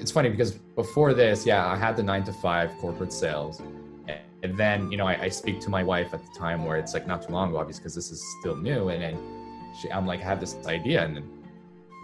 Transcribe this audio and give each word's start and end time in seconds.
it's 0.00 0.10
funny 0.10 0.28
because 0.28 0.52
before 0.52 1.14
this, 1.14 1.46
yeah, 1.46 1.66
I 1.66 1.76
had 1.76 1.96
the 1.96 2.02
nine 2.02 2.24
to 2.24 2.32
five 2.32 2.70
corporate 2.78 3.12
sales. 3.12 3.60
And 4.42 4.56
then, 4.56 4.90
you 4.90 4.96
know, 4.96 5.06
I, 5.06 5.22
I 5.22 5.28
speak 5.28 5.58
to 5.60 5.70
my 5.70 5.82
wife 5.82 6.14
at 6.14 6.24
the 6.24 6.38
time 6.38 6.64
where 6.64 6.76
it's 6.76 6.94
like 6.94 7.06
not 7.08 7.22
too 7.22 7.32
long 7.32 7.50
ago, 7.50 7.58
obviously, 7.58 7.82
because 7.82 7.96
this 7.96 8.12
is 8.12 8.24
still 8.38 8.54
new. 8.56 8.88
And 8.88 9.02
then 9.02 9.18
she, 9.80 9.90
I'm 9.90 10.06
like, 10.06 10.20
I 10.20 10.24
have 10.24 10.38
this 10.38 10.56
idea. 10.66 11.04
And 11.04 11.16
then 11.16 11.28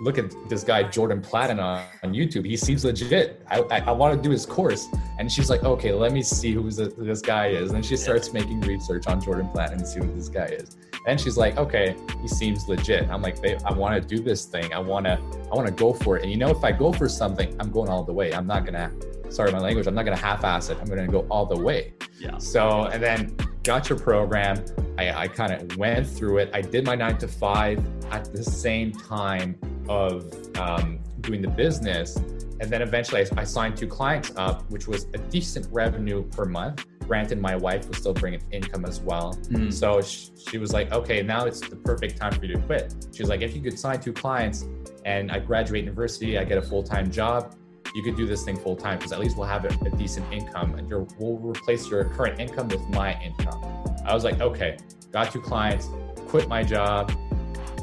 look 0.03 0.19
at 0.19 0.33
this 0.49 0.65
guy 0.65 0.83
Jordan 0.83 1.21
Platten 1.23 1.63
on, 1.63 1.85
on 2.03 2.13
YouTube. 2.13 2.45
He 2.45 2.57
seems 2.57 2.85
legit. 2.85 3.41
I, 3.49 3.61
I, 3.71 3.79
I 3.87 3.93
want 3.93 4.17
to 4.17 4.21
do 4.21 4.31
his 4.31 4.47
course. 4.47 4.89
And 5.21 5.31
she's 5.31 5.49
like, 5.49 5.63
okay, 5.63 5.93
let 5.93 6.13
me 6.13 6.23
see 6.23 6.53
who 6.53 6.69
this 6.71 7.21
guy 7.21 7.49
is. 7.49 7.71
And 7.71 7.87
she 7.87 7.97
starts 7.97 8.33
making 8.33 8.63
research 8.63 9.07
on 9.07 9.21
Jordan 9.21 9.49
Platten 9.55 9.75
and 9.75 9.87
see 9.87 10.01
who 10.01 10.13
this 10.13 10.29
guy 10.29 10.47
is. 10.47 10.77
And 11.07 11.21
she's 11.21 11.37
like, 11.37 11.59
okay, 11.59 11.97
he 12.23 12.29
seems 12.29 12.67
legit. 12.67 13.09
I'm 13.11 13.21
like, 13.21 13.41
babe, 13.43 13.61
I 13.65 13.73
want 13.73 14.01
to 14.01 14.17
do 14.17 14.23
this 14.23 14.47
thing. 14.47 14.73
I 14.73 14.79
want 14.79 15.05
to, 15.05 15.19
I 15.53 15.55
want 15.55 15.67
to 15.67 15.73
go 15.73 15.93
for 15.93 16.17
it. 16.17 16.23
And 16.23 16.33
you 16.33 16.39
know, 16.39 16.49
if 16.51 16.65
I 16.65 16.73
go 16.73 16.93
for 16.93 17.09
something, 17.09 17.55
I'm 17.61 17.71
going 17.71 17.91
all 17.91 18.05
the 18.05 18.13
way. 18.13 18.33
I'm 18.33 18.47
not 18.47 18.65
gonna, 18.65 18.91
sorry 19.29 19.53
my 19.53 19.59
language, 19.59 19.87
I'm 19.87 19.95
not 19.95 20.05
gonna 20.05 20.17
half-ass 20.17 20.71
it. 20.71 20.79
I'm 20.81 20.87
gonna 20.87 21.07
go 21.07 21.27
all 21.31 21.45
the 21.45 21.59
way. 21.59 21.93
Yeah. 22.19 22.39
So, 22.39 22.85
and 22.85 23.03
then 23.03 23.37
got 23.65 23.89
your 23.89 23.99
program. 23.99 24.65
I, 24.97 25.11
I 25.11 25.29
kind 25.29 25.53
of 25.53 25.77
went 25.77 26.07
through 26.07 26.39
it. 26.39 26.51
I 26.55 26.63
did 26.63 26.87
my 26.87 26.95
nine 26.95 27.19
to 27.19 27.29
five 27.29 27.85
at 28.11 28.33
the 28.33 28.43
same 28.43 28.93
time 28.93 29.59
of 29.89 30.33
um, 30.59 31.01
doing 31.21 31.43
the 31.43 31.49
business. 31.49 32.17
And 32.61 32.71
then 32.71 32.83
eventually 32.83 33.23
I, 33.23 33.41
I 33.41 33.45
signed 33.45 33.77
two 33.77 33.89
clients 33.89 34.33
up, 34.37 34.71
which 34.71 34.87
was 34.87 35.07
a 35.13 35.19
decent 35.19 35.67
revenue 35.71 36.23
per 36.31 36.45
month. 36.45 36.87
Granted, 37.07 37.41
my 37.41 37.57
wife 37.57 37.89
was 37.89 37.99
still 37.99 38.15
bringing 38.15 38.43
income 38.51 38.85
as 38.85 39.01
well. 39.01 39.39
Mm. 39.49 39.73
So 39.73 40.01
she, 40.01 40.31
she 40.51 40.59
was 40.59 40.73
like, 40.73 40.93
okay, 40.93 41.23
now 41.23 41.45
it's 41.45 41.61
the 41.61 41.77
perfect 41.77 42.17
time 42.17 42.33
for 42.33 42.45
you 42.45 42.55
to 42.55 42.61
quit. 42.63 42.95
She 43.15 43.23
was 43.23 43.29
like, 43.29 43.43
if 43.43 43.55
you 43.55 43.63
could 43.63 43.79
sign 43.79 44.01
two 44.01 44.13
clients 44.13 44.67
and 45.05 45.31
I 45.31 45.39
graduate 45.39 45.85
university, 45.85 46.39
I 46.39 46.45
get 46.45 46.59
a 46.59 46.63
full 46.63 46.83
time 46.83 47.11
job, 47.11 47.55
you 47.95 48.03
could 48.03 48.17
do 48.17 48.27
this 48.27 48.43
thing 48.43 48.57
full 48.57 48.77
time 48.77 48.99
because 48.99 49.13
at 49.13 49.21
least 49.21 49.37
we'll 49.37 49.47
have 49.47 49.65
a, 49.65 49.87
a 49.87 49.91
decent 49.97 50.31
income 50.33 50.75
and 50.75 50.89
we'll 50.91 51.39
replace 51.39 51.89
your 51.89 52.05
current 52.05 52.41
income 52.41 52.69
with 52.69 52.87
my 52.89 53.21
income. 53.23 53.63
I 54.05 54.15
was 54.15 54.25
like, 54.25 54.41
okay, 54.41 54.79
got 55.13 55.31
two 55.31 55.41
clients, 55.41 55.89
quit 56.27 56.49
my 56.49 56.63
job, 56.63 57.13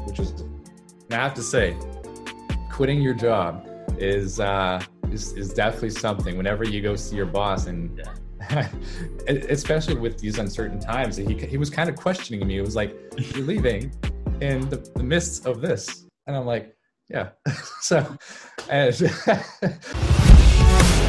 which 0.06 0.18
is, 0.18 0.44
I 1.10 1.14
have 1.14 1.34
to 1.34 1.42
say, 1.42 1.76
quitting 2.70 3.00
your 3.00 3.14
job 3.14 3.66
is 3.98 4.40
uh, 4.40 4.82
is, 5.10 5.32
is 5.34 5.52
definitely 5.52 5.90
something. 5.90 6.36
Whenever 6.36 6.64
you 6.64 6.80
go 6.80 6.96
see 6.96 7.16
your 7.16 7.26
boss, 7.26 7.66
and 7.66 7.96
yeah. 7.98 8.14
especially 9.28 9.94
with 9.94 10.18
these 10.18 10.38
uncertain 10.38 10.80
times, 10.80 11.16
he 11.16 11.34
he 11.34 11.56
was 11.56 11.70
kind 11.70 11.88
of 11.88 11.96
questioning 11.96 12.46
me. 12.46 12.58
It 12.58 12.62
was 12.62 12.76
like, 12.76 12.96
"You're 13.16 13.46
leaving 13.46 13.92
in 14.40 14.68
the, 14.68 14.76
the 14.94 15.02
midst 15.02 15.46
of 15.46 15.60
this," 15.60 16.06
and 16.26 16.36
I'm 16.36 16.46
like, 16.46 16.74
"Yeah." 17.08 17.30
so, 17.80 18.16
and, 18.68 18.94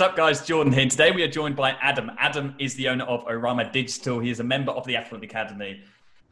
What's 0.00 0.12
up, 0.12 0.16
guys? 0.16 0.46
Jordan 0.46 0.72
here. 0.72 0.88
Today 0.88 1.10
we 1.10 1.22
are 1.24 1.28
joined 1.28 1.56
by 1.56 1.72
Adam. 1.72 2.10
Adam 2.16 2.54
is 2.58 2.74
the 2.74 2.88
owner 2.88 3.04
of 3.04 3.22
Orama 3.26 3.70
Digital. 3.70 4.18
He 4.18 4.30
is 4.30 4.40
a 4.40 4.42
member 4.42 4.72
of 4.72 4.86
the 4.86 4.96
Affluent 4.96 5.22
Academy. 5.22 5.82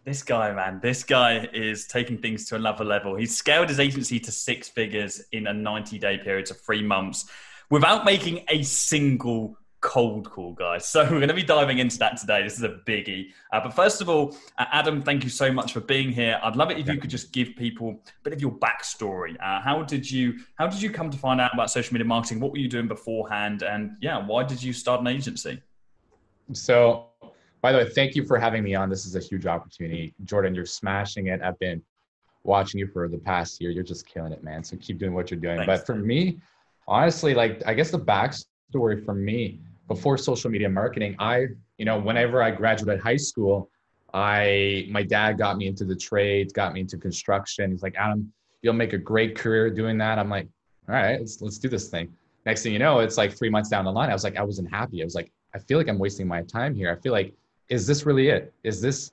This 0.06 0.22
guy, 0.22 0.50
man, 0.54 0.80
this 0.82 1.04
guy 1.04 1.46
is 1.52 1.86
taking 1.86 2.16
things 2.16 2.46
to 2.46 2.56
another 2.56 2.82
level. 2.82 3.14
He's 3.14 3.36
scaled 3.36 3.68
his 3.68 3.78
agency 3.78 4.18
to 4.20 4.32
six 4.32 4.70
figures 4.70 5.22
in 5.32 5.48
a 5.48 5.52
90 5.52 5.98
day 5.98 6.16
period 6.16 6.46
to 6.46 6.54
three 6.54 6.82
months 6.82 7.26
without 7.68 8.06
making 8.06 8.42
a 8.48 8.62
single 8.62 9.58
cold 9.80 10.30
call, 10.30 10.52
guys. 10.52 10.86
So 10.98 11.02
we're 11.02 11.18
going 11.18 11.28
to 11.28 11.34
be 11.34 11.42
diving 11.42 11.78
into 11.78 11.98
that 11.98 12.16
today. 12.16 12.42
This 12.42 12.56
is 12.56 12.62
a 12.62 12.80
biggie. 12.86 13.28
Uh, 13.52 13.60
but 13.60 13.74
first 13.74 14.00
of 14.00 14.08
all, 14.08 14.36
uh, 14.56 14.64
Adam, 14.72 15.02
thank 15.02 15.22
you 15.22 15.30
so 15.30 15.52
much 15.52 15.72
for 15.72 15.80
being 15.80 16.10
here. 16.10 16.40
I'd 16.42 16.56
love 16.56 16.70
it 16.70 16.78
if 16.78 16.88
you 16.88 16.98
could 16.98 17.10
just 17.10 17.32
give 17.32 17.54
people 17.56 17.90
a 17.90 18.22
bit 18.22 18.32
of 18.32 18.40
your 18.40 18.52
backstory. 18.52 19.36
Uh, 19.40 19.60
how 19.60 19.82
did 19.82 20.10
you 20.10 20.38
How 20.56 20.66
did 20.66 20.80
you 20.80 20.90
come 20.90 21.10
to 21.10 21.18
find 21.18 21.40
out 21.40 21.52
about 21.52 21.70
social 21.70 21.94
media 21.94 22.06
marketing? 22.06 22.40
What 22.40 22.52
were 22.52 22.58
you 22.58 22.68
doing 22.68 22.88
beforehand? 22.88 23.62
And 23.62 23.92
yeah, 24.00 24.24
why 24.24 24.44
did 24.44 24.62
you 24.62 24.72
start 24.72 25.00
an 25.00 25.06
agency? 25.06 25.62
So, 26.52 27.08
by 27.60 27.72
the 27.72 27.78
way, 27.78 27.88
thank 27.90 28.14
you 28.14 28.24
for 28.24 28.38
having 28.38 28.64
me 28.64 28.74
on. 28.74 28.88
This 28.88 29.04
is 29.04 29.14
a 29.14 29.20
huge 29.20 29.46
opportunity, 29.46 30.14
Jordan. 30.24 30.54
You're 30.54 30.66
smashing 30.66 31.26
it. 31.26 31.42
I've 31.42 31.58
been 31.58 31.82
watching 32.44 32.80
you 32.80 32.86
for 32.86 33.08
the 33.08 33.18
past 33.18 33.60
year. 33.60 33.70
You're 33.70 33.84
just 33.84 34.06
killing 34.06 34.32
it, 34.32 34.42
man. 34.42 34.64
So 34.64 34.76
keep 34.78 34.98
doing 34.98 35.12
what 35.12 35.30
you're 35.30 35.40
doing. 35.40 35.58
Thanks. 35.58 35.66
But 35.66 35.86
for 35.86 35.94
me, 35.94 36.40
honestly, 36.86 37.34
like 37.34 37.62
I 37.66 37.74
guess 37.74 37.90
the 37.90 38.00
backstory 38.00 39.04
for 39.04 39.14
me 39.14 39.60
before 39.88 40.18
social 40.18 40.50
media 40.50 40.68
marketing, 40.68 41.16
I, 41.18 41.46
you 41.78 41.84
know, 41.84 41.98
whenever 41.98 42.42
I 42.42 42.50
graduated 42.50 43.02
high 43.02 43.16
school, 43.16 43.70
I, 44.14 44.86
my 44.90 45.02
dad 45.02 45.38
got 45.38 45.56
me 45.56 45.66
into 45.66 45.84
the 45.84 45.96
trades, 45.96 46.52
got 46.52 46.72
me 46.72 46.80
into 46.80 46.96
construction. 46.96 47.70
He's 47.70 47.82
like, 47.82 47.96
Adam, 47.96 48.32
you'll 48.62 48.74
make 48.74 48.92
a 48.92 48.98
great 48.98 49.36
career 49.36 49.70
doing 49.70 49.98
that. 49.98 50.18
I'm 50.18 50.30
like, 50.30 50.46
all 50.88 50.94
right, 50.94 51.18
let's, 51.18 51.42
let's 51.42 51.58
do 51.58 51.68
this 51.68 51.88
thing. 51.88 52.12
Next 52.46 52.62
thing 52.62 52.72
you 52.72 52.78
know, 52.78 53.00
it's 53.00 53.18
like 53.18 53.36
three 53.36 53.50
months 53.50 53.68
down 53.68 53.84
the 53.84 53.92
line. 53.92 54.10
I 54.10 54.12
was 54.12 54.24
like, 54.24 54.36
I 54.36 54.42
wasn't 54.42 54.70
happy. 54.70 55.02
I 55.02 55.04
was 55.04 55.14
like, 55.14 55.30
I 55.54 55.58
feel 55.58 55.78
like 55.78 55.88
I'm 55.88 55.98
wasting 55.98 56.28
my 56.28 56.42
time 56.42 56.74
here. 56.74 56.90
I 56.90 57.00
feel 57.00 57.12
like, 57.12 57.34
is 57.68 57.86
this 57.86 58.06
really 58.06 58.28
it? 58.28 58.52
Is 58.62 58.80
this 58.80 59.12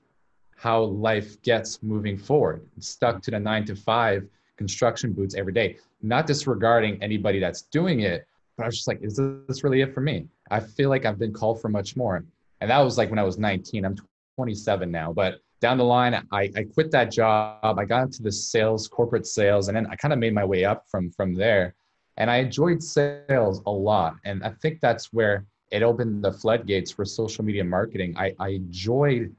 how 0.55 0.83
life 0.83 1.41
gets 1.41 1.81
moving 1.83 2.17
forward? 2.17 2.65
stuck 2.79 3.21
to 3.23 3.31
the 3.31 3.39
nine 3.39 3.65
to 3.65 3.75
five 3.75 4.25
construction 4.57 5.11
boots 5.11 5.35
every 5.35 5.51
day, 5.51 5.77
not 6.01 6.27
disregarding 6.27 7.01
anybody 7.03 7.39
that's 7.39 7.63
doing 7.63 8.01
it, 8.01 8.25
but 8.55 8.63
I 8.63 8.65
was 8.67 8.75
just 8.75 8.87
like, 8.87 9.01
is 9.01 9.19
this 9.47 9.63
really 9.63 9.81
it 9.81 9.93
for 9.93 9.99
me? 9.99 10.27
I 10.51 10.59
feel 10.59 10.89
like 10.89 11.05
I've 11.05 11.19
been 11.19 11.33
called 11.33 11.61
for 11.61 11.69
much 11.69 11.95
more. 11.95 12.23
And 12.61 12.69
that 12.69 12.79
was 12.79 12.97
like 12.97 13.09
when 13.09 13.19
I 13.19 13.23
was 13.23 13.37
19. 13.37 13.85
I'm 13.85 13.95
27 14.35 14.91
now. 14.91 15.13
But 15.13 15.39
down 15.61 15.77
the 15.77 15.83
line, 15.83 16.13
I, 16.31 16.51
I 16.55 16.63
quit 16.63 16.91
that 16.91 17.11
job. 17.11 17.79
I 17.79 17.85
got 17.85 18.03
into 18.03 18.23
the 18.23 18.31
sales, 18.31 18.87
corporate 18.87 19.25
sales, 19.25 19.67
and 19.67 19.75
then 19.75 19.87
I 19.87 19.95
kind 19.95 20.13
of 20.13 20.19
made 20.19 20.33
my 20.33 20.45
way 20.45 20.65
up 20.65 20.85
from 20.89 21.11
from 21.11 21.33
there. 21.33 21.75
And 22.17 22.29
I 22.29 22.37
enjoyed 22.37 22.81
sales 22.81 23.61
a 23.65 23.71
lot. 23.71 24.15
And 24.23 24.43
I 24.43 24.51
think 24.61 24.79
that's 24.79 25.11
where 25.11 25.45
it 25.71 25.83
opened 25.83 26.23
the 26.23 26.31
floodgates 26.31 26.91
for 26.91 27.03
social 27.03 27.43
media 27.43 27.63
marketing. 27.63 28.15
I, 28.17 28.33
I 28.39 28.49
enjoyed, 28.49 29.35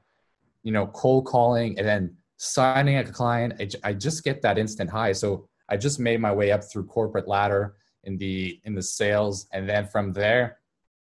you 0.63 0.71
know, 0.71 0.87
cold 0.87 1.25
calling 1.25 1.77
and 1.79 1.87
then 1.87 2.15
signing 2.37 2.97
a 2.97 3.03
client. 3.03 3.53
I, 3.59 3.89
I 3.89 3.93
just 3.93 4.23
get 4.23 4.41
that 4.43 4.57
instant 4.57 4.89
high. 4.89 5.13
So 5.13 5.47
I 5.69 5.77
just 5.77 5.99
made 5.99 6.19
my 6.19 6.31
way 6.31 6.51
up 6.51 6.63
through 6.63 6.85
corporate 6.85 7.27
ladder 7.27 7.75
in 8.03 8.17
the 8.17 8.59
in 8.63 8.73
the 8.73 8.81
sales, 8.81 9.47
and 9.51 9.67
then 9.67 9.85
from 9.87 10.13
there, 10.13 10.59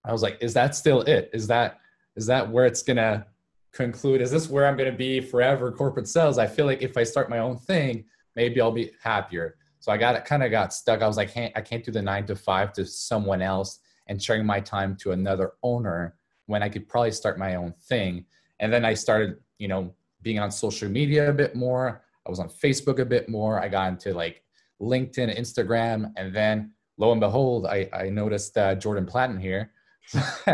I 0.05 0.11
was 0.11 0.21
like, 0.21 0.37
is 0.41 0.53
that 0.53 0.75
still 0.75 1.01
it? 1.01 1.29
Is 1.33 1.47
that 1.47 1.79
is 2.15 2.25
that 2.27 2.49
where 2.49 2.65
it's 2.65 2.83
gonna 2.83 3.25
conclude? 3.71 4.21
Is 4.21 4.31
this 4.31 4.49
where 4.49 4.67
I'm 4.67 4.77
gonna 4.77 4.91
be 4.91 5.19
forever? 5.19 5.71
Corporate 5.71 6.07
sales. 6.07 6.37
I 6.37 6.47
feel 6.47 6.65
like 6.65 6.81
if 6.81 6.97
I 6.97 7.03
start 7.03 7.29
my 7.29 7.39
own 7.39 7.57
thing, 7.57 8.05
maybe 8.35 8.61
I'll 8.61 8.71
be 8.71 8.91
happier. 9.01 9.55
So 9.79 9.91
I 9.91 9.97
got 9.97 10.23
kind 10.25 10.43
of 10.43 10.51
got 10.51 10.73
stuck. 10.73 11.01
I 11.01 11.07
was 11.07 11.17
like, 11.17 11.31
hey, 11.31 11.51
I 11.55 11.61
can't 11.61 11.83
do 11.83 11.91
the 11.91 12.01
nine 12.01 12.25
to 12.27 12.35
five 12.35 12.71
to 12.73 12.85
someone 12.85 13.41
else 13.41 13.79
and 14.07 14.21
sharing 14.21 14.45
my 14.45 14.59
time 14.59 14.95
to 14.97 15.11
another 15.11 15.53
owner 15.61 16.15
when 16.45 16.63
I 16.63 16.69
could 16.69 16.87
probably 16.87 17.11
start 17.11 17.37
my 17.37 17.55
own 17.55 17.73
thing. 17.87 18.25
And 18.59 18.71
then 18.71 18.85
I 18.85 18.93
started, 18.93 19.37
you 19.57 19.67
know, 19.67 19.93
being 20.21 20.39
on 20.39 20.51
social 20.51 20.89
media 20.89 21.29
a 21.29 21.33
bit 21.33 21.55
more. 21.55 22.03
I 22.25 22.29
was 22.29 22.39
on 22.39 22.49
Facebook 22.49 22.99
a 22.99 23.05
bit 23.05 23.27
more. 23.27 23.61
I 23.61 23.67
got 23.67 23.89
into 23.89 24.13
like 24.13 24.43
LinkedIn, 24.81 25.37
Instagram, 25.37 26.13
and 26.15 26.33
then 26.33 26.71
lo 26.97 27.11
and 27.11 27.19
behold, 27.19 27.65
I, 27.65 27.89
I 27.93 28.09
noticed 28.09 28.57
uh, 28.57 28.75
Jordan 28.75 29.05
Platten 29.05 29.39
here 29.39 29.72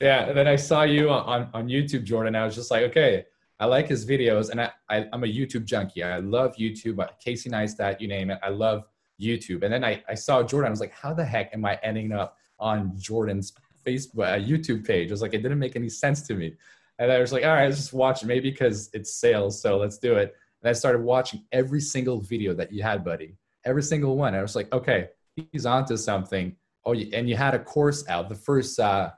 yeah, 0.00 0.28
and 0.28 0.36
then 0.36 0.48
I 0.48 0.56
saw 0.56 0.82
you 0.82 1.10
on, 1.10 1.48
on 1.54 1.68
YouTube, 1.68 2.04
Jordan. 2.04 2.34
I 2.34 2.44
was 2.44 2.54
just 2.54 2.70
like, 2.70 2.82
okay, 2.84 3.24
I 3.60 3.66
like 3.66 3.88
his 3.88 4.04
videos, 4.04 4.50
and 4.50 4.60
I, 4.60 4.72
I 4.88 5.06
am 5.12 5.24
a 5.24 5.26
YouTube 5.26 5.64
junkie. 5.64 6.02
I 6.02 6.18
love 6.18 6.56
YouTube. 6.56 7.06
Casey 7.20 7.48
Neistat, 7.48 8.00
you 8.00 8.08
name 8.08 8.30
it. 8.30 8.38
I 8.42 8.48
love 8.48 8.84
YouTube. 9.20 9.62
And 9.62 9.72
then 9.72 9.84
I, 9.84 10.02
I 10.08 10.14
saw 10.14 10.42
Jordan. 10.42 10.68
I 10.68 10.70
was 10.70 10.80
like, 10.80 10.92
how 10.92 11.14
the 11.14 11.24
heck 11.24 11.54
am 11.54 11.64
I 11.64 11.78
ending 11.82 12.12
up 12.12 12.36
on 12.58 12.92
Jordan's 12.98 13.52
Facebook 13.86 14.26
uh, 14.26 14.38
YouTube 14.38 14.86
page? 14.86 15.10
I 15.10 15.12
was 15.12 15.22
like, 15.22 15.34
it 15.34 15.42
didn't 15.42 15.58
make 15.58 15.76
any 15.76 15.88
sense 15.88 16.22
to 16.22 16.34
me. 16.34 16.54
And 16.98 17.10
I 17.10 17.18
was 17.18 17.32
like, 17.32 17.44
all 17.44 17.50
right, 17.50 17.66
let's 17.66 17.76
just 17.76 17.92
watch 17.92 18.22
it. 18.22 18.26
Maybe 18.26 18.50
because 18.50 18.90
it's 18.92 19.14
sales, 19.14 19.60
so 19.60 19.78
let's 19.78 19.98
do 19.98 20.14
it. 20.14 20.34
And 20.62 20.68
I 20.68 20.72
started 20.72 21.02
watching 21.02 21.44
every 21.52 21.80
single 21.80 22.20
video 22.20 22.54
that 22.54 22.72
you 22.72 22.82
had, 22.82 23.04
buddy. 23.04 23.36
Every 23.64 23.82
single 23.82 24.16
one. 24.16 24.34
I 24.34 24.42
was 24.42 24.56
like, 24.56 24.72
okay, 24.72 25.08
he's 25.52 25.66
onto 25.66 25.96
something 25.96 26.54
oh, 26.84 26.94
and 26.94 27.28
you 27.28 27.36
had 27.36 27.54
a 27.54 27.58
course 27.58 28.06
out, 28.08 28.28
the 28.28 28.34
first 28.34 28.78
uh, 28.78 29.10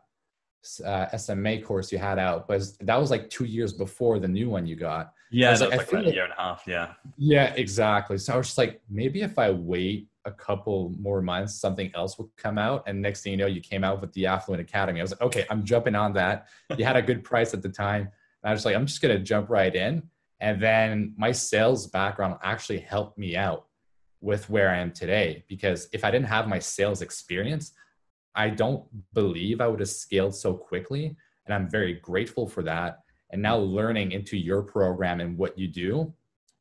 uh, 0.85 1.17
SMA 1.17 1.61
course 1.61 1.93
you 1.93 1.99
had 1.99 2.19
out, 2.19 2.49
but 2.49 2.63
that 2.81 2.97
was 2.97 3.11
like 3.11 3.29
two 3.31 3.45
years 3.45 3.73
before 3.73 4.19
the 4.19 4.29
new 4.29 4.49
one 4.49 4.67
you 4.67 4.77
got. 4.77 5.13
Yeah, 5.31 5.49
that 5.55 5.71
was 5.71 5.79
like, 5.79 5.93
like 5.93 6.07
a 6.07 6.15
year 6.15 6.25
and 6.25 6.33
a 6.33 6.41
half. 6.41 6.63
Yeah. 6.67 6.93
Yeah, 7.17 7.53
exactly. 7.55 8.19
So 8.19 8.35
I 8.35 8.37
was 8.37 8.47
just 8.47 8.59
like, 8.59 8.81
maybe 8.89 9.23
if 9.23 9.39
I 9.39 9.51
wait 9.51 10.09
a 10.25 10.31
couple 10.31 10.95
more 10.99 11.21
months, 11.21 11.55
something 11.55 11.91
else 11.95 12.17
will 12.19 12.31
come 12.37 12.57
out. 12.57 12.85
And 12.87 13.03
next 13.03 13.23
thing 13.23 13.33
you 13.33 13.37
know, 13.37 13.47
you 13.47 13.61
came 13.61 13.85
out 13.85 14.01
with 14.01 14.13
the 14.13 14.27
Affluent 14.27 14.61
Academy. 14.61 15.01
I 15.01 15.03
was 15.03 15.11
like, 15.11 15.23
okay, 15.23 15.45
I'm 15.51 15.65
jumping 15.65 15.95
on 15.95 16.13
that. 16.15 16.47
You 16.77 16.85
had 16.85 16.97
a 16.97 17.03
good 17.03 17.25
price 17.25 17.53
at 17.53 17.63
the 17.63 17.69
time. 17.69 18.03
And 18.03 18.51
I 18.51 18.53
was 18.53 18.65
like, 18.65 18.75
I'm 18.77 18.87
just 18.87 19.03
gonna 19.03 19.19
jump 19.19 19.51
right 19.51 19.75
in. 19.75 20.03
And 20.41 20.63
then 20.63 21.15
my 21.17 21.33
sales 21.33 21.87
background 21.87 22.39
actually 22.43 22.81
helped 22.81 23.19
me 23.19 23.37
out 23.37 23.67
with 24.25 24.49
where 24.49 24.71
I 24.71 24.79
am 24.79 24.91
today. 24.91 25.45
Because 25.49 25.89
if 25.93 26.03
I 26.03 26.11
didn't 26.11 26.29
have 26.29 26.49
my 26.49 26.59
sales 26.59 27.03
experience, 27.03 27.73
I 28.35 28.49
don't 28.49 28.83
believe 29.13 29.61
I 29.61 29.69
would 29.69 29.81
have 29.81 29.89
scaled 29.91 30.35
so 30.35 30.55
quickly. 30.55 31.15
And 31.45 31.55
I'm 31.55 31.69
very 31.69 31.95
grateful 31.95 32.49
for 32.49 32.63
that. 32.63 33.01
And 33.31 33.43
now 33.43 33.59
learning 33.59 34.13
into 34.13 34.37
your 34.37 34.63
program 34.63 35.21
and 35.21 35.37
what 35.37 35.59
you 35.59 35.69
do, 35.69 36.13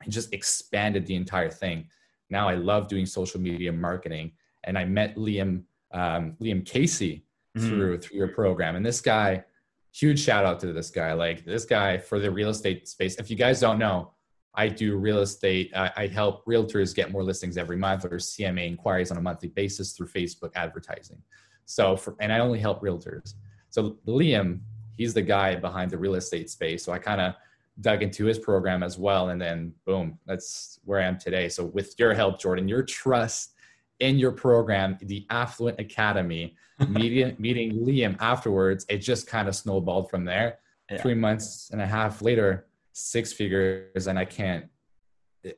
it 0.06 0.10
just 0.10 0.34
expanded 0.34 1.06
the 1.06 1.16
entire 1.16 1.50
thing. 1.50 1.88
Now 2.30 2.50
I 2.50 2.56
love 2.56 2.90
doing 2.90 3.06
social 3.06 3.40
media 3.40 3.72
marketing. 3.72 4.34
And 4.66 4.78
I 4.78 4.84
met 4.84 5.16
Liam, 5.16 5.64
um, 5.94 6.36
Liam 6.42 6.66
Casey 6.66 7.26
mm-hmm. 7.58 7.70
through 7.70 8.00
through 8.00 8.18
your 8.18 8.28
program. 8.28 8.76
And 8.76 8.86
this 8.86 9.00
guy, 9.00 9.46
huge 9.94 10.20
shout 10.20 10.46
out 10.46 10.60
to 10.62 10.74
this 10.74 10.90
guy. 10.90 11.14
Like 11.14 11.46
this 11.46 11.64
guy 11.64 11.98
for 11.98 12.20
the 12.20 12.30
real 12.30 12.50
estate 12.50 12.90
space. 12.90 13.16
If 13.16 13.30
you 13.30 13.38
guys 13.38 13.62
don't 13.62 13.80
know, 13.80 14.13
I 14.56 14.68
do 14.68 14.98
real 14.98 15.20
estate. 15.20 15.72
I, 15.76 15.92
I 15.96 16.08
help 16.08 16.46
realtors 16.46 16.94
get 16.94 17.12
more 17.12 17.24
listings 17.24 17.58
every 17.58 17.78
month 17.78 18.06
or 18.06 18.10
CMA 18.10 18.68
inquiries 18.68 19.12
on 19.12 19.18
a 19.18 19.22
monthly 19.22 19.50
basis 19.50 19.94
through 19.94 20.08
Facebook 20.08 20.52
advertising. 20.56 21.22
So, 21.66 21.96
for, 21.96 22.16
and 22.20 22.32
I 22.32 22.40
only 22.40 22.60
help 22.60 22.82
realtors. 22.82 23.34
So 23.70 23.98
Liam, 24.08 24.60
he's 24.98 25.14
the 25.14 25.22
guy 25.22 25.56
behind 25.56 25.90
the 25.90 25.98
real 25.98 26.16
estate 26.16 26.50
space. 26.50 26.84
So 26.84 26.92
I 26.92 27.00
kind 27.00 27.20
of 27.20 27.34
dug 27.82 28.04
into 28.04 28.26
his 28.26 28.38
program 28.38 28.84
as 28.84 29.00
well. 29.00 29.30
And 29.30 29.42
then 29.42 29.74
boom, 29.86 30.20
that's 30.26 30.80
where 30.86 31.00
I 31.00 31.06
am 31.06 31.18
today. 31.18 31.50
So 31.50 31.66
with 31.66 31.96
your 31.98 32.14
help, 32.14 32.40
Jordan, 32.40 32.68
your 32.68 32.84
trust 32.84 33.54
in 34.00 34.20
your 34.20 34.32
program, 34.32 34.98
the 35.02 35.26
Affluent 35.30 35.80
Academy, 35.80 36.56
meeting, 36.88 37.36
meeting 37.40 37.74
Liam 37.84 38.16
afterwards, 38.20 38.86
it 38.90 39.00
just 39.00 39.26
kind 39.26 39.48
of 39.48 39.56
snowballed 39.56 40.10
from 40.10 40.26
there. 40.26 40.60
Yeah. 40.92 41.02
Three 41.02 41.16
months 41.16 41.70
and 41.72 41.82
a 41.82 41.88
half 41.88 42.22
later, 42.22 42.68
six 42.94 43.34
figures, 43.34 44.08
and 44.08 44.18
I 44.18 44.26
can't 44.26 44.66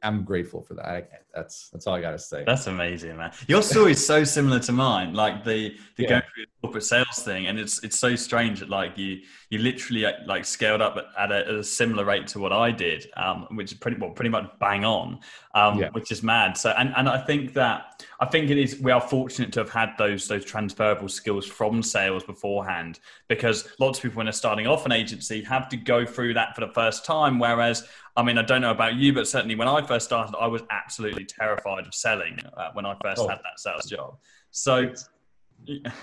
I'm 0.01 0.23
grateful 0.23 0.61
for 0.61 0.73
that. 0.75 0.85
I, 0.85 1.03
that's 1.33 1.69
that's 1.69 1.85
all 1.85 1.95
I 1.95 2.01
gotta 2.01 2.17
say. 2.17 2.43
That's 2.45 2.67
amazing, 2.67 3.17
man. 3.17 3.31
Your 3.47 3.61
story 3.61 3.91
is 3.91 4.05
so 4.05 4.23
similar 4.23 4.59
to 4.59 4.71
mine. 4.71 5.13
Like 5.13 5.43
the 5.43 5.77
the 5.97 6.03
yeah. 6.03 6.09
going 6.09 6.21
through 6.33 6.45
the 6.45 6.51
corporate 6.61 6.83
sales 6.83 7.19
thing, 7.19 7.47
and 7.47 7.59
it's 7.59 7.83
it's 7.83 7.99
so 7.99 8.15
strange 8.15 8.61
that 8.61 8.69
like 8.69 8.97
you 8.97 9.19
you 9.49 9.59
literally 9.59 10.05
uh, 10.05 10.13
like 10.25 10.45
scaled 10.45 10.81
up 10.81 10.97
at, 10.97 11.31
at 11.31 11.47
a, 11.47 11.59
a, 11.59 11.63
similar 11.63 12.05
rate 12.05 12.25
to 12.27 12.39
what 12.39 12.51
I 12.51 12.71
did, 12.71 13.07
um, 13.17 13.47
which 13.51 13.71
is 13.71 13.77
pretty 13.77 13.97
well 13.97 14.11
pretty 14.11 14.29
much 14.29 14.49
bang 14.59 14.85
on, 14.85 15.19
um, 15.53 15.79
yeah. 15.79 15.89
which 15.91 16.11
is 16.11 16.23
mad. 16.23 16.57
So 16.57 16.71
and 16.71 16.93
and 16.95 17.07
I 17.07 17.17
think 17.17 17.53
that 17.53 18.03
I 18.19 18.25
think 18.25 18.49
it 18.49 18.57
is 18.57 18.79
we 18.79 18.91
are 18.91 19.01
fortunate 19.01 19.51
to 19.53 19.59
have 19.59 19.69
had 19.69 19.93
those 19.97 20.27
those 20.27 20.45
transferable 20.45 21.09
skills 21.09 21.45
from 21.45 21.83
sales 21.83 22.23
beforehand 22.23 22.99
because 23.27 23.67
lots 23.79 23.99
of 23.99 24.03
people 24.03 24.17
when 24.17 24.25
they're 24.25 24.33
starting 24.33 24.67
off 24.67 24.85
an 24.85 24.91
agency 24.91 25.43
have 25.43 25.69
to 25.69 25.77
go 25.77 26.05
through 26.05 26.33
that 26.35 26.55
for 26.55 26.61
the 26.61 26.73
first 26.73 27.05
time, 27.05 27.39
whereas 27.39 27.87
I 28.17 28.23
mean, 28.23 28.38
I 28.38 28.44
don't 28.44 28.62
know 28.62 28.71
about 28.71 28.95
you, 28.95 29.13
but 29.13 29.27
certainly 29.27 29.56
when 29.56 29.67
I 29.67 29.81
first 29.81 30.06
started, 30.06 30.35
I 30.39 30.47
was 30.47 30.62
absolutely 30.69 31.25
terrified 31.25 31.85
of 31.85 31.94
selling 31.94 32.39
uh, 32.56 32.69
when 32.73 32.85
I 32.85 32.95
first 33.03 33.21
oh. 33.21 33.27
had 33.27 33.39
that 33.39 33.59
sales 33.59 33.85
job. 33.85 34.17
So 34.51 34.94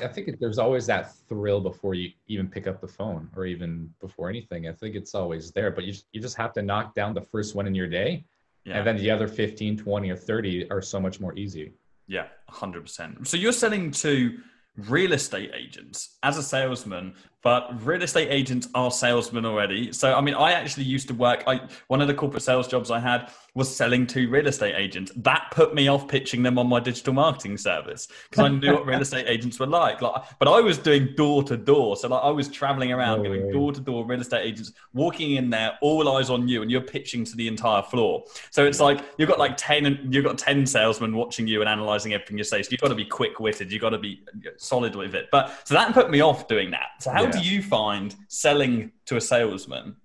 I 0.01 0.09
think 0.09 0.39
there's 0.39 0.59
always 0.59 0.87
that 0.87 1.15
thrill 1.29 1.61
before 1.61 1.95
you 1.95 2.11
even 2.29 2.49
pick 2.49 2.67
up 2.67 2.81
the 2.81 2.89
phone 2.89 3.31
or 3.37 3.47
even 3.47 3.93
before 4.01 4.29
anything. 4.29 4.69
I 4.69 4.73
think 4.73 4.95
it's 4.95 5.15
always 5.15 5.53
there, 5.53 5.71
but 5.71 5.85
you, 5.85 5.95
you 6.13 6.21
just 6.21 6.37
have 6.37 6.53
to 6.55 6.63
knock 6.63 6.95
down 6.95 7.15
the 7.15 7.23
first 7.23 7.55
one 7.55 7.67
in 7.67 7.75
your 7.75 7.89
day. 7.89 8.25
Yeah. 8.65 8.79
And 8.79 8.87
then 8.87 8.97
the 8.97 9.11
other 9.11 9.27
15, 9.27 9.79
20, 9.79 10.11
or 10.11 10.17
30 10.17 10.71
are 10.71 10.83
so 10.83 11.01
much 11.01 11.19
more 11.19 11.37
easy. 11.37 11.73
Yeah, 12.07 12.27
100%. 12.51 13.27
So 13.27 13.37
you're 13.37 13.53
selling 13.53 13.91
to 13.93 14.39
real 14.77 15.13
estate 15.13 15.51
agents 15.55 16.19
as 16.23 16.39
a 16.39 16.43
salesman 16.43 17.15
but 17.43 17.85
real 17.85 18.03
estate 18.03 18.29
agents 18.31 18.69
are 18.75 18.91
salesmen 18.91 19.45
already. 19.45 19.93
So 19.93 20.15
i 20.15 20.21
mean 20.21 20.35
i 20.35 20.53
actually 20.53 20.85
used 20.85 21.09
to 21.09 21.15
work 21.15 21.43
I, 21.47 21.61
one 21.89 22.01
of 22.01 22.09
the 22.09 22.15
corporate 22.15 22.43
sales 22.43 22.69
jobs 22.69 22.91
i 22.91 22.99
had 22.99 23.31
was 23.55 23.75
selling 23.75 24.07
to 24.07 24.29
real 24.31 24.47
estate 24.47 24.75
agents. 24.75 25.13
That 25.17 25.49
put 25.51 25.75
me 25.75 25.89
off 25.89 26.09
pitching 26.09 26.43
them 26.43 26.59
on 26.59 26.69
my 26.69 26.81
digital 26.81 27.13
marketing 27.13 27.59
service 27.59 28.09
because 28.31 28.45
i 28.45 28.49
knew 28.49 28.73
what 28.73 28.87
real 28.87 29.01
estate 29.09 29.27
agents 29.29 29.59
were 29.59 29.67
like. 29.67 30.01
Like 30.01 30.23
but 30.39 30.49
i 30.49 30.61
was 30.61 30.79
doing 30.79 31.15
door 31.17 31.43
to 31.45 31.57
door. 31.57 31.97
So 31.97 32.09
like 32.09 32.23
i 32.23 32.31
was 32.31 32.49
traveling 32.49 32.93
around 32.93 33.21
oh, 33.21 33.25
going 33.25 33.51
door 33.51 33.73
to 33.73 33.81
door 33.81 34.07
real 34.07 34.21
estate 34.21 34.47
agents 34.47 34.73
walking 34.95 35.33
in 35.33 35.51
there 35.51 35.79
all 35.83 36.17
eyes 36.17 36.31
on 36.31 36.49
you 36.49 36.63
and 36.63 36.71
you're 36.71 36.81
pitching 36.81 37.25
to 37.25 37.37
the 37.37 37.49
entire 37.49 37.83
floor. 37.83 38.25
So 38.51 38.65
it's 38.65 38.81
like 38.81 39.05
you've 39.19 39.29
got 39.29 39.39
like 39.39 39.57
10 39.57 40.09
you've 40.11 40.25
got 40.25 40.39
10 40.39 40.67
salesmen 40.67 41.15
watching 41.17 41.47
you 41.47 41.61
and 41.61 41.69
analyzing 41.69 42.15
everything 42.15 42.39
you 42.39 42.45
say. 42.45 42.63
So 42.63 42.69
you've 42.71 42.81
got 42.81 42.89
to 42.89 42.95
be 42.95 43.05
quick-witted 43.05 43.73
you've 43.73 43.83
got 43.83 43.91
to 43.91 43.99
be 43.99 44.23
solid 44.57 44.95
with 44.95 45.15
it. 45.15 45.29
But 45.33 45.53
so 45.67 45.75
that 45.75 45.93
put 45.93 46.11
me 46.11 46.21
off 46.21 46.47
doing 46.49 46.71
that. 46.71 46.91
So 47.01 47.11
how 47.11 47.23
yeah 47.23 47.32
do 47.33 47.41
you 47.41 47.63
find 47.63 48.15
selling 48.29 48.93
to 49.07 49.17
a 49.17 49.21
salesman? 49.21 49.97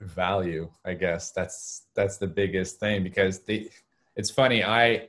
Value, 0.00 0.70
I 0.84 0.94
guess 0.94 1.30
that's 1.30 1.86
that's 1.94 2.18
the 2.18 2.26
biggest 2.26 2.78
thing 2.78 3.02
because 3.02 3.40
the 3.44 3.70
it's 4.16 4.30
funny. 4.30 4.62
I 4.62 5.08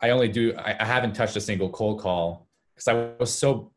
I 0.00 0.10
only 0.10 0.28
do 0.28 0.54
I, 0.56 0.76
I 0.78 0.84
haven't 0.84 1.14
touched 1.14 1.36
a 1.36 1.40
single 1.40 1.70
cold 1.70 2.00
call 2.00 2.46
because 2.74 2.88
I 2.88 3.10
was 3.18 3.34
so 3.34 3.72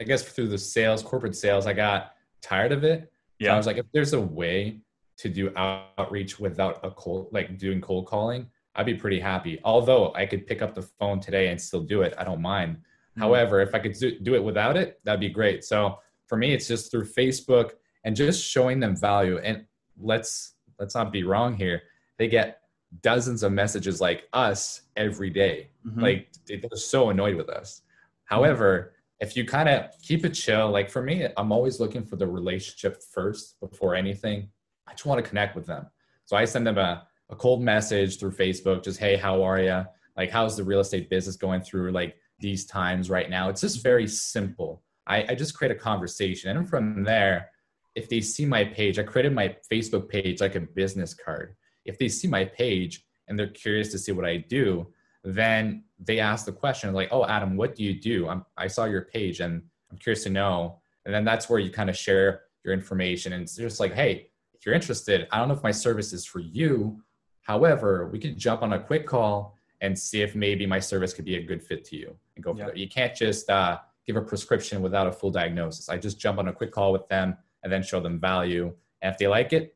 I 0.00 0.04
guess 0.04 0.22
through 0.22 0.48
the 0.48 0.58
sales, 0.58 1.02
corporate 1.02 1.36
sales, 1.36 1.66
I 1.66 1.72
got 1.72 2.12
tired 2.42 2.72
of 2.72 2.84
it. 2.84 3.10
Yeah. 3.38 3.50
So 3.50 3.54
I 3.54 3.56
was 3.56 3.66
like, 3.66 3.78
if 3.78 3.86
there's 3.92 4.12
a 4.12 4.20
way 4.20 4.80
to 5.18 5.28
do 5.28 5.52
outreach 5.56 6.38
without 6.38 6.80
a 6.84 6.90
cold, 6.90 7.28
like 7.32 7.58
doing 7.58 7.80
cold 7.80 8.06
calling, 8.06 8.46
I'd 8.74 8.86
be 8.86 8.94
pretty 8.94 9.18
happy. 9.18 9.58
Although 9.64 10.12
I 10.14 10.26
could 10.26 10.46
pick 10.46 10.60
up 10.60 10.74
the 10.74 10.82
phone 10.82 11.20
today 11.20 11.48
and 11.48 11.60
still 11.60 11.80
do 11.80 12.02
it, 12.02 12.14
I 12.18 12.24
don't 12.24 12.42
mind. 12.42 12.78
Mm-hmm. 13.16 13.22
However, 13.22 13.60
if 13.60 13.74
I 13.74 13.78
could 13.78 13.94
do 14.22 14.34
it 14.34 14.44
without 14.44 14.76
it, 14.76 15.00
that'd 15.04 15.20
be 15.20 15.30
great. 15.30 15.64
So 15.64 15.98
for 16.26 16.36
me, 16.36 16.52
it's 16.52 16.68
just 16.68 16.90
through 16.90 17.06
Facebook 17.06 17.72
and 18.04 18.14
just 18.14 18.44
showing 18.44 18.78
them 18.78 18.96
value. 18.96 19.38
And 19.38 19.64
let's 19.98 20.54
let's 20.78 20.94
not 20.94 21.12
be 21.12 21.24
wrong 21.24 21.56
here. 21.56 21.82
They 22.18 22.28
get 22.28 22.60
dozens 23.02 23.42
of 23.42 23.52
messages 23.52 24.00
like 24.00 24.24
us 24.32 24.82
every 24.96 25.30
day. 25.30 25.70
Mm-hmm. 25.86 26.00
Like 26.00 26.28
they're 26.46 26.60
so 26.74 27.10
annoyed 27.10 27.36
with 27.36 27.48
us. 27.48 27.82
However, 28.24 28.92
if 29.20 29.36
you 29.36 29.46
kind 29.46 29.68
of 29.68 29.90
keep 30.02 30.24
it 30.24 30.30
chill, 30.30 30.70
like 30.70 30.90
for 30.90 31.02
me, 31.02 31.26
I'm 31.36 31.52
always 31.52 31.80
looking 31.80 32.04
for 32.04 32.16
the 32.16 32.26
relationship 32.26 33.02
first 33.02 33.58
before 33.60 33.94
anything. 33.94 34.48
I 34.86 34.92
just 34.92 35.06
want 35.06 35.22
to 35.22 35.28
connect 35.28 35.56
with 35.56 35.66
them. 35.66 35.86
So 36.26 36.36
I 36.36 36.44
send 36.44 36.66
them 36.66 36.76
a, 36.76 37.06
a 37.30 37.36
cold 37.36 37.62
message 37.62 38.18
through 38.18 38.32
Facebook, 38.32 38.84
just, 38.84 39.00
hey, 39.00 39.16
how 39.16 39.42
are 39.42 39.60
you? 39.60 39.84
Like, 40.16 40.30
how's 40.30 40.56
the 40.56 40.64
real 40.64 40.80
estate 40.80 41.08
business 41.08 41.36
going 41.36 41.62
through? 41.62 41.92
Like, 41.92 42.16
these 42.38 42.66
times 42.66 43.10
right 43.10 43.30
now. 43.30 43.48
It's 43.48 43.60
just 43.60 43.82
very 43.82 44.06
simple. 44.06 44.82
I, 45.06 45.24
I 45.28 45.34
just 45.34 45.54
create 45.54 45.70
a 45.70 45.78
conversation. 45.78 46.56
And 46.56 46.68
from 46.68 47.04
there, 47.04 47.50
if 47.94 48.08
they 48.08 48.20
see 48.20 48.44
my 48.44 48.64
page, 48.64 48.98
I 48.98 49.04
created 49.04 49.32
my 49.32 49.56
Facebook 49.70 50.08
page 50.08 50.40
like 50.40 50.54
a 50.54 50.60
business 50.60 51.14
card. 51.14 51.56
If 51.84 51.98
they 51.98 52.08
see 52.08 52.28
my 52.28 52.44
page 52.44 53.04
and 53.28 53.38
they're 53.38 53.46
curious 53.48 53.90
to 53.92 53.98
see 53.98 54.12
what 54.12 54.26
I 54.26 54.38
do, 54.38 54.92
then 55.24 55.84
they 55.98 56.20
ask 56.20 56.44
the 56.44 56.52
question 56.52 56.92
like, 56.92 57.08
"Oh, 57.10 57.24
Adam, 57.24 57.56
what 57.56 57.74
do 57.74 57.82
you 57.82 57.98
do? 57.98 58.28
I'm, 58.28 58.44
I 58.56 58.66
saw 58.66 58.84
your 58.84 59.02
page 59.02 59.40
and 59.40 59.62
I'm 59.90 59.98
curious 59.98 60.24
to 60.24 60.30
know." 60.30 60.80
And 61.04 61.14
then 61.14 61.24
that's 61.24 61.48
where 61.48 61.58
you 61.58 61.70
kind 61.70 61.88
of 61.88 61.96
share 61.96 62.42
your 62.64 62.74
information 62.74 63.32
and 63.32 63.42
it's 63.42 63.56
just 63.56 63.80
like, 63.80 63.94
"Hey, 63.94 64.30
if 64.54 64.64
you're 64.64 64.74
interested, 64.74 65.26
I 65.30 65.38
don't 65.38 65.48
know 65.48 65.54
if 65.54 65.62
my 65.62 65.70
service 65.70 66.12
is 66.12 66.24
for 66.24 66.40
you. 66.40 67.02
However, 67.42 68.08
we 68.08 68.18
could 68.18 68.36
jump 68.36 68.62
on 68.62 68.72
a 68.72 68.80
quick 68.80 69.06
call 69.06 69.55
and 69.80 69.98
see 69.98 70.22
if 70.22 70.34
maybe 70.34 70.66
my 70.66 70.80
service 70.80 71.12
could 71.12 71.24
be 71.24 71.36
a 71.36 71.42
good 71.42 71.62
fit 71.62 71.84
to 71.84 71.96
you 71.96 72.16
and 72.34 72.44
go 72.44 72.54
for 72.54 72.70
it. 72.70 72.76
You 72.76 72.88
can't 72.88 73.14
just 73.14 73.50
uh, 73.50 73.78
give 74.06 74.16
a 74.16 74.22
prescription 74.22 74.80
without 74.82 75.06
a 75.06 75.12
full 75.12 75.30
diagnosis. 75.30 75.88
I 75.88 75.98
just 75.98 76.18
jump 76.18 76.38
on 76.38 76.48
a 76.48 76.52
quick 76.52 76.72
call 76.72 76.92
with 76.92 77.06
them 77.08 77.36
and 77.62 77.72
then 77.72 77.82
show 77.82 78.00
them 78.00 78.18
value. 78.18 78.72
And 79.02 79.12
if 79.12 79.18
they 79.18 79.26
like 79.26 79.52
it, 79.52 79.74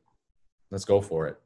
let's 0.71 0.85
go 0.85 1.01
for 1.01 1.27
it. 1.27 1.37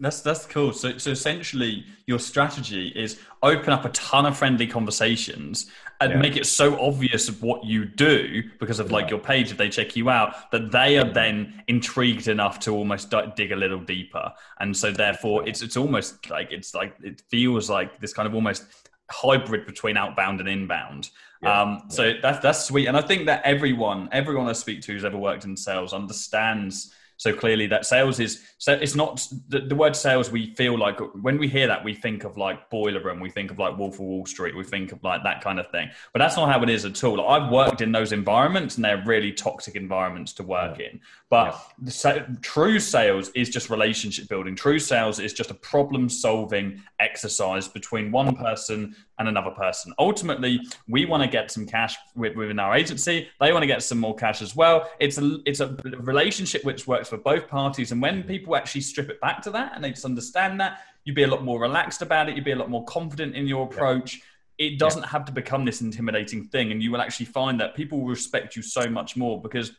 That's 0.00 0.20
that's 0.20 0.46
cool. 0.46 0.72
So 0.72 0.98
so 0.98 1.10
essentially, 1.10 1.84
your 2.06 2.18
strategy 2.18 2.88
is 2.94 3.20
open 3.42 3.70
up 3.70 3.84
a 3.84 3.90
ton 3.90 4.26
of 4.26 4.36
friendly 4.36 4.66
conversations 4.66 5.70
and 6.00 6.12
yeah. 6.12 6.18
make 6.18 6.36
it 6.36 6.46
so 6.46 6.80
obvious 6.80 7.28
of 7.28 7.42
what 7.42 7.64
you 7.64 7.84
do 7.84 8.42
because 8.60 8.78
of 8.78 8.90
like 8.90 9.06
yeah. 9.06 9.10
your 9.10 9.18
page 9.18 9.50
if 9.50 9.56
they 9.56 9.68
check 9.68 9.96
you 9.96 10.08
out 10.10 10.50
that 10.52 10.70
they 10.70 10.98
are 10.98 11.10
then 11.12 11.62
intrigued 11.68 12.28
enough 12.28 12.60
to 12.60 12.74
almost 12.74 13.12
dig 13.36 13.52
a 13.52 13.56
little 13.56 13.80
deeper 13.80 14.32
and 14.60 14.76
so 14.76 14.90
therefore 14.90 15.46
it's 15.48 15.62
it's 15.62 15.76
almost 15.76 16.30
like 16.30 16.52
it's 16.52 16.74
like 16.74 16.94
it 17.02 17.22
feels 17.28 17.68
like 17.68 18.00
this 18.00 18.12
kind 18.12 18.28
of 18.28 18.34
almost 18.34 18.64
hybrid 19.10 19.66
between 19.66 19.96
outbound 19.96 20.40
and 20.40 20.48
inbound 20.48 21.10
yeah. 21.42 21.62
um 21.62 21.82
so 21.88 22.14
that's 22.22 22.38
that's 22.40 22.64
sweet 22.64 22.86
and 22.86 22.96
i 22.96 23.00
think 23.00 23.26
that 23.26 23.42
everyone 23.44 24.08
everyone 24.12 24.46
i 24.48 24.52
speak 24.52 24.80
to 24.82 24.92
who's 24.92 25.04
ever 25.04 25.18
worked 25.18 25.44
in 25.44 25.56
sales 25.56 25.92
understands 25.92 26.92
so 27.18 27.32
clearly, 27.32 27.66
that 27.66 27.84
sales 27.84 28.20
is 28.20 28.44
so 28.58 28.72
it's 28.72 28.94
not 28.94 29.26
the, 29.48 29.58
the, 29.58 29.74
word 29.74 29.96
sales. 29.96 30.30
We 30.30 30.54
feel 30.54 30.78
like 30.78 31.00
when 31.20 31.36
we 31.36 31.48
hear 31.48 31.66
that, 31.66 31.82
we 31.82 31.92
think 31.92 32.22
of 32.22 32.36
like 32.36 32.70
boiler 32.70 33.02
room, 33.02 33.18
we 33.18 33.28
think 33.28 33.50
of 33.50 33.58
like 33.58 33.76
Wolf 33.76 33.94
of 33.94 34.00
Wall 34.00 34.24
Street, 34.24 34.56
we 34.56 34.62
think 34.62 34.92
of 34.92 35.02
like 35.02 35.24
that 35.24 35.42
kind 35.42 35.58
of 35.58 35.68
thing. 35.72 35.90
But 36.12 36.20
that's 36.20 36.36
not 36.36 36.48
how 36.48 36.62
it 36.62 36.70
is 36.70 36.84
at 36.84 37.02
all. 37.02 37.28
I've 37.28 37.50
worked 37.50 37.80
in 37.80 37.90
those 37.90 38.12
environments, 38.12 38.76
and 38.76 38.84
they're 38.84 39.02
really 39.04 39.32
toxic 39.32 39.74
environments 39.74 40.32
to 40.34 40.44
work 40.44 40.78
in. 40.78 41.00
But 41.28 41.60
yeah. 41.84 42.26
true 42.40 42.78
sales 42.78 43.30
is 43.30 43.50
just 43.50 43.68
relationship 43.68 44.28
building. 44.28 44.54
True 44.54 44.78
sales 44.78 45.18
is 45.18 45.32
just 45.32 45.50
a 45.50 45.54
problem 45.54 46.08
solving 46.08 46.80
exercise 47.00 47.66
between 47.66 48.12
one 48.12 48.36
person 48.36 48.94
and 49.18 49.28
another 49.28 49.50
person. 49.50 49.92
Ultimately, 49.98 50.60
we 50.88 51.04
want 51.04 51.22
to 51.22 51.28
get 51.28 51.50
some 51.50 51.66
cash 51.66 51.96
within 52.14 52.58
our 52.58 52.76
agency. 52.76 53.28
They 53.40 53.52
want 53.52 53.62
to 53.62 53.66
get 53.66 53.82
some 53.82 53.98
more 53.98 54.14
cash 54.14 54.42
as 54.42 54.54
well. 54.54 54.90
It's 55.00 55.18
a 55.18 55.38
it's 55.44 55.60
a 55.60 55.76
relationship 56.00 56.64
which 56.64 56.86
works 56.86 57.08
for 57.08 57.18
both 57.18 57.48
parties. 57.48 57.92
And 57.92 58.00
when 58.00 58.22
people 58.22 58.56
actually 58.56 58.82
strip 58.82 59.10
it 59.10 59.20
back 59.20 59.42
to 59.42 59.50
that 59.50 59.72
and 59.74 59.82
they 59.82 59.90
just 59.90 60.04
understand 60.04 60.60
that, 60.60 60.80
you'd 61.04 61.16
be 61.16 61.24
a 61.24 61.28
lot 61.28 61.42
more 61.42 61.60
relaxed 61.60 62.02
about 62.02 62.28
it. 62.28 62.36
You'd 62.36 62.44
be 62.44 62.52
a 62.52 62.56
lot 62.56 62.70
more 62.70 62.84
confident 62.84 63.34
in 63.34 63.46
your 63.46 63.64
approach. 63.64 64.20
it 64.58 64.78
doesn't 64.78 65.02
yeah. 65.02 65.08
have 65.08 65.24
to 65.24 65.32
become 65.32 65.64
this 65.64 65.80
intimidating 65.80 66.44
thing. 66.44 66.72
And 66.72 66.82
you 66.82 66.90
will 66.90 67.00
actually 67.00 67.26
find 67.26 67.60
that 67.60 67.74
people 67.74 68.00
will 68.00 68.08
respect 68.08 68.56
you 68.56 68.62
so 68.62 68.88
much 68.88 69.16
more 69.16 69.40
because 69.40 69.72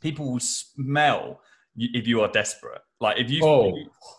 people 0.00 0.32
will 0.32 0.40
smell 0.40 1.40
if 1.76 2.06
you 2.06 2.20
are 2.20 2.28
desperate. 2.28 2.80
Like 3.00 3.18
if 3.18 3.30
you, 3.30 3.44
oh, 3.44 3.72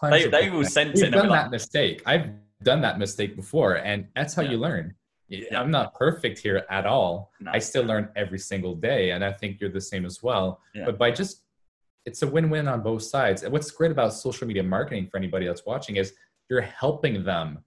they, 0.03 0.27
they 0.27 0.49
will 0.49 0.63
sense 0.63 1.01
We've 1.01 1.09
it. 1.09 1.11
done 1.11 1.27
that 1.29 1.43
like, 1.43 1.51
mistake. 1.51 2.01
I've 2.05 2.29
done 2.63 2.81
that 2.81 2.99
mistake 2.99 3.35
before, 3.35 3.75
and 3.75 4.07
that's 4.15 4.33
how 4.33 4.41
yeah. 4.41 4.51
you 4.51 4.57
learn. 4.57 4.95
Yeah. 5.29 5.59
I'm 5.59 5.71
not 5.71 5.93
perfect 5.93 6.39
here 6.39 6.65
at 6.69 6.85
all. 6.85 7.31
No. 7.39 7.51
I 7.51 7.59
still 7.59 7.83
learn 7.83 8.09
every 8.15 8.39
single 8.39 8.75
day, 8.75 9.11
and 9.11 9.23
I 9.23 9.33
think 9.33 9.59
you're 9.59 9.71
the 9.71 9.81
same 9.81 10.05
as 10.05 10.23
well. 10.23 10.61
Yeah. 10.73 10.85
But 10.85 10.97
by 10.97 11.11
just, 11.11 11.43
it's 12.05 12.21
a 12.21 12.27
win-win 12.27 12.67
on 12.67 12.81
both 12.81 13.03
sides. 13.03 13.43
And 13.43 13.51
what's 13.51 13.69
great 13.69 13.91
about 13.91 14.13
social 14.13 14.47
media 14.47 14.63
marketing 14.63 15.07
for 15.11 15.17
anybody 15.17 15.45
that's 15.45 15.65
watching 15.65 15.97
is 15.97 16.13
you're 16.49 16.61
helping 16.61 17.23
them. 17.23 17.59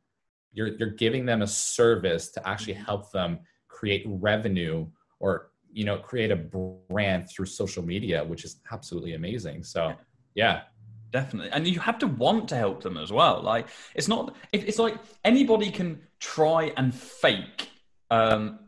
You're 0.53 0.69
you're 0.79 0.91
giving 0.91 1.27
them 1.27 1.43
a 1.43 1.47
service 1.47 2.31
to 2.33 2.49
actually 2.49 2.75
mm-hmm. 2.75 2.85
help 2.85 3.13
them 3.13 3.41
create 3.69 4.05
revenue 4.07 4.87
or 5.21 5.51
you 5.71 5.85
know 5.85 5.99
create 5.99 6.33
a 6.33 6.37
brand 6.37 7.29
through 7.29 7.47
social 7.47 7.85
media, 7.85 8.25
which 8.25 8.45
is 8.45 8.61
absolutely 8.73 9.15
amazing. 9.15 9.63
So 9.63 9.95
yeah 10.35 10.63
definitely. 11.11 11.51
And 11.53 11.67
you 11.67 11.81
have 11.81 11.99
to 11.99 12.07
want 12.07 12.49
to 12.51 12.57
help 12.57 12.83
them 12.83 12.97
as 12.97 13.13
well. 13.13 13.43
Like 13.43 13.69
it's 13.95 14.09
not 14.09 14.35
it's 14.53 14.79
like 14.79 14.97
anybody 15.25 15.71
can 15.71 16.01
try 16.19 16.73
and 16.77 16.95
fake 16.95 17.69
um 18.11 18.59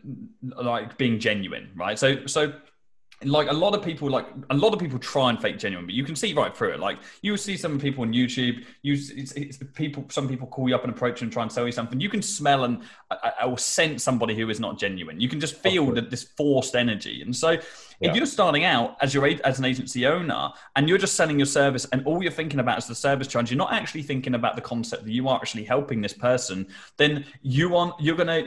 like 0.42 0.96
being 0.98 1.18
genuine 1.18 1.70
right? 1.74 1.98
So 1.98 2.26
so 2.26 2.52
like 3.24 3.48
a 3.48 3.52
lot 3.52 3.72
of 3.72 3.82
people 3.82 4.10
like 4.10 4.26
a 4.50 4.54
lot 4.56 4.72
of 4.72 4.80
people 4.80 4.98
try 4.98 5.30
and 5.30 5.40
fake 5.40 5.56
genuine 5.56 5.86
but 5.86 5.94
you 5.94 6.02
can 6.02 6.16
see 6.16 6.32
right 6.32 6.56
through 6.56 6.72
it. 6.72 6.80
Like 6.80 6.98
you 7.22 7.32
will 7.32 7.38
see 7.38 7.56
some 7.56 7.78
people 7.78 8.02
on 8.02 8.12
youtube 8.12 8.64
you 8.82 8.94
it's, 8.94 9.32
it's 9.32 9.58
people 9.74 10.04
some 10.08 10.28
people 10.28 10.46
call 10.48 10.68
you 10.68 10.74
up 10.74 10.84
and 10.84 10.92
approach 10.92 11.20
you 11.20 11.26
and 11.26 11.32
try 11.32 11.42
and 11.42 11.52
sell 11.52 11.66
you 11.66 11.72
something. 11.72 12.00
You 12.00 12.08
can 12.08 12.22
smell 12.22 12.64
and 12.64 12.82
or 13.44 13.58
sense 13.58 14.02
somebody 14.02 14.34
who 14.34 14.48
is 14.50 14.60
not 14.60 14.78
genuine. 14.78 15.20
You 15.20 15.28
can 15.28 15.40
just 15.40 15.56
feel 15.56 15.92
that 15.92 16.10
this 16.10 16.24
forced 16.36 16.74
energy. 16.74 17.22
And 17.22 17.34
so 17.34 17.58
yeah. 18.02 18.10
if 18.10 18.16
you're 18.16 18.26
starting 18.26 18.64
out 18.64 18.96
as 19.00 19.14
your 19.14 19.26
as 19.44 19.58
an 19.58 19.64
agency 19.64 20.06
owner 20.06 20.50
and 20.76 20.88
you're 20.88 20.98
just 20.98 21.14
selling 21.14 21.38
your 21.38 21.46
service 21.46 21.86
and 21.92 22.04
all 22.06 22.22
you're 22.22 22.32
thinking 22.32 22.60
about 22.60 22.78
is 22.78 22.86
the 22.86 22.94
service 22.94 23.26
charge 23.26 23.50
you're 23.50 23.58
not 23.58 23.72
actually 23.72 24.02
thinking 24.02 24.34
about 24.34 24.56
the 24.56 24.62
concept 24.62 25.04
that 25.04 25.12
you 25.12 25.28
are 25.28 25.36
actually 25.36 25.64
helping 25.64 26.00
this 26.00 26.12
person 26.12 26.66
then 26.96 27.24
you 27.42 27.76
are 27.76 27.94
you're 28.00 28.16
gonna 28.16 28.42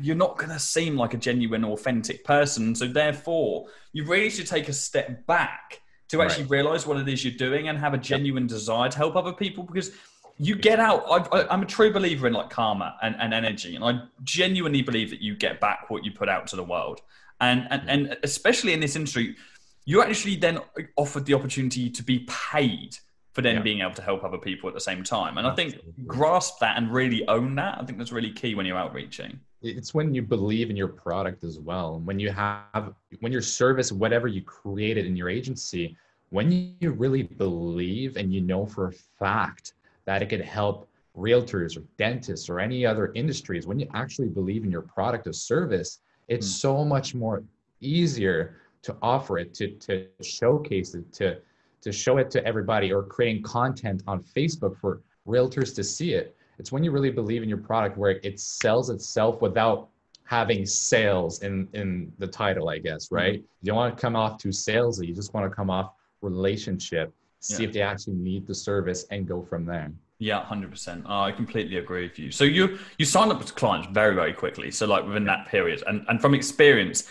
you're 0.00 0.16
not 0.16 0.36
gonna 0.38 0.58
seem 0.58 0.96
like 0.96 1.14
a 1.14 1.18
genuine 1.18 1.64
authentic 1.64 2.24
person 2.24 2.74
so 2.74 2.86
therefore 2.86 3.66
you 3.92 4.04
really 4.04 4.30
should 4.30 4.46
take 4.46 4.68
a 4.68 4.72
step 4.72 5.26
back 5.26 5.80
to 6.08 6.22
actually 6.22 6.44
right. 6.44 6.50
realize 6.50 6.86
what 6.86 6.96
it 6.96 7.08
is 7.08 7.24
you're 7.24 7.34
doing 7.34 7.68
and 7.68 7.78
have 7.78 7.92
a 7.92 7.98
genuine 7.98 8.44
yep. 8.44 8.50
desire 8.50 8.88
to 8.88 8.96
help 8.96 9.16
other 9.16 9.32
people 9.32 9.64
because 9.64 9.90
you 10.38 10.54
get 10.54 10.78
out 10.78 11.02
I, 11.32 11.52
am 11.52 11.62
a 11.62 11.66
true 11.66 11.92
believer 11.92 12.26
in 12.26 12.32
like 12.32 12.50
karma 12.50 12.96
and, 13.02 13.16
and 13.18 13.32
energy 13.32 13.74
and 13.74 13.84
i 13.84 14.00
genuinely 14.22 14.82
believe 14.82 15.10
that 15.10 15.22
you 15.22 15.34
get 15.34 15.60
back 15.60 15.88
what 15.90 16.04
you 16.04 16.12
put 16.12 16.28
out 16.28 16.46
to 16.48 16.56
the 16.56 16.64
world 16.64 17.00
and 17.40 17.66
and, 17.70 17.82
hmm. 17.82 17.88
and 17.88 18.16
especially 18.22 18.72
in 18.72 18.80
this 18.80 18.96
industry 18.96 19.36
you're 19.84 20.04
actually 20.04 20.36
then 20.36 20.58
offered 20.96 21.24
the 21.26 21.34
opportunity 21.34 21.88
to 21.88 22.02
be 22.02 22.26
paid 22.50 22.96
for 23.32 23.42
then 23.42 23.56
yeah. 23.56 23.62
being 23.62 23.80
able 23.80 23.94
to 23.94 24.02
help 24.02 24.24
other 24.24 24.38
people 24.38 24.68
at 24.68 24.74
the 24.74 24.80
same 24.80 25.02
time 25.04 25.38
and 25.38 25.46
Absolutely. 25.46 25.78
i 25.78 25.82
think 25.82 26.06
grasp 26.06 26.58
that 26.60 26.76
and 26.76 26.92
really 26.92 27.26
own 27.28 27.54
that 27.54 27.78
i 27.80 27.84
think 27.84 27.98
that's 27.98 28.12
really 28.12 28.32
key 28.32 28.54
when 28.54 28.66
you're 28.66 28.78
outreaching 28.78 29.38
it's 29.62 29.94
when 29.94 30.14
you 30.14 30.22
believe 30.22 30.70
in 30.70 30.76
your 30.76 30.88
product 30.88 31.44
as 31.44 31.58
well 31.58 32.00
when 32.00 32.18
you 32.18 32.30
have 32.30 32.94
when 33.20 33.32
your 33.32 33.42
service 33.42 33.92
whatever 33.92 34.28
you 34.28 34.42
created 34.42 35.06
in 35.06 35.16
your 35.16 35.28
agency 35.28 35.96
when 36.30 36.74
you 36.80 36.90
really 36.92 37.22
believe 37.22 38.16
and 38.16 38.32
you 38.32 38.40
know 38.40 38.66
for 38.66 38.88
a 38.88 38.92
fact 38.92 39.74
that 40.04 40.22
it 40.22 40.28
could 40.28 40.40
help 40.40 40.88
realtors 41.16 41.76
or 41.76 41.84
dentists 41.96 42.48
or 42.48 42.60
any 42.60 42.84
other 42.84 43.12
industries 43.14 43.66
when 43.66 43.78
you 43.78 43.88
actually 43.94 44.28
believe 44.28 44.64
in 44.64 44.70
your 44.70 44.82
product 44.82 45.26
or 45.26 45.32
service 45.32 46.00
it's 46.28 46.46
mm. 46.46 46.60
so 46.60 46.84
much 46.84 47.14
more 47.14 47.42
easier 47.80 48.60
to 48.82 48.96
offer 49.02 49.38
it 49.38 49.54
to 49.54 49.70
to 49.76 50.06
showcase 50.22 50.94
it 50.94 51.12
to 51.12 51.38
to 51.80 51.92
show 51.92 52.18
it 52.18 52.30
to 52.30 52.44
everybody 52.44 52.92
or 52.92 53.02
creating 53.02 53.42
content 53.42 54.02
on 54.06 54.22
facebook 54.22 54.78
for 54.78 55.02
realtors 55.26 55.74
to 55.74 55.84
see 55.84 56.12
it 56.12 56.36
it's 56.58 56.72
when 56.72 56.82
you 56.82 56.90
really 56.90 57.10
believe 57.10 57.42
in 57.42 57.48
your 57.48 57.58
product 57.58 57.98
where 57.98 58.18
it 58.22 58.40
sells 58.40 58.90
itself 58.90 59.42
without 59.42 59.88
having 60.26 60.66
sales 60.66 61.42
in 61.42 61.68
in 61.72 62.12
the 62.18 62.26
title, 62.26 62.68
I 62.68 62.78
guess, 62.78 63.06
mm-hmm. 63.06 63.14
right? 63.14 63.34
Mm-hmm. 63.34 63.46
You 63.62 63.66
don't 63.66 63.76
want 63.76 63.96
to 63.96 64.00
come 64.00 64.16
off 64.16 64.38
too 64.38 64.50
salesy. 64.50 65.06
You 65.06 65.14
just 65.14 65.32
want 65.32 65.50
to 65.50 65.54
come 65.54 65.70
off 65.70 65.92
relationship, 66.20 67.14
see 67.40 67.62
yeah. 67.62 67.68
if 67.68 67.74
they 67.74 67.82
actually 67.82 68.16
need 68.16 68.46
the 68.46 68.54
service, 68.54 69.06
and 69.10 69.26
go 69.26 69.42
from 69.42 69.64
there. 69.64 69.92
Yeah, 70.18 70.42
hundred 70.42 70.70
percent. 70.70 71.04
Oh, 71.06 71.20
I 71.20 71.32
completely 71.32 71.76
agree 71.76 72.04
with 72.04 72.18
you. 72.18 72.30
So 72.30 72.44
you 72.44 72.78
you 72.96 73.04
sign 73.04 73.30
up 73.30 73.38
with 73.38 73.54
clients 73.54 73.88
very 73.92 74.14
very 74.14 74.32
quickly. 74.32 74.70
So 74.70 74.86
like 74.86 75.04
within 75.04 75.24
that 75.26 75.46
period, 75.48 75.82
and 75.86 76.06
and 76.08 76.20
from 76.22 76.34
experience, 76.34 77.06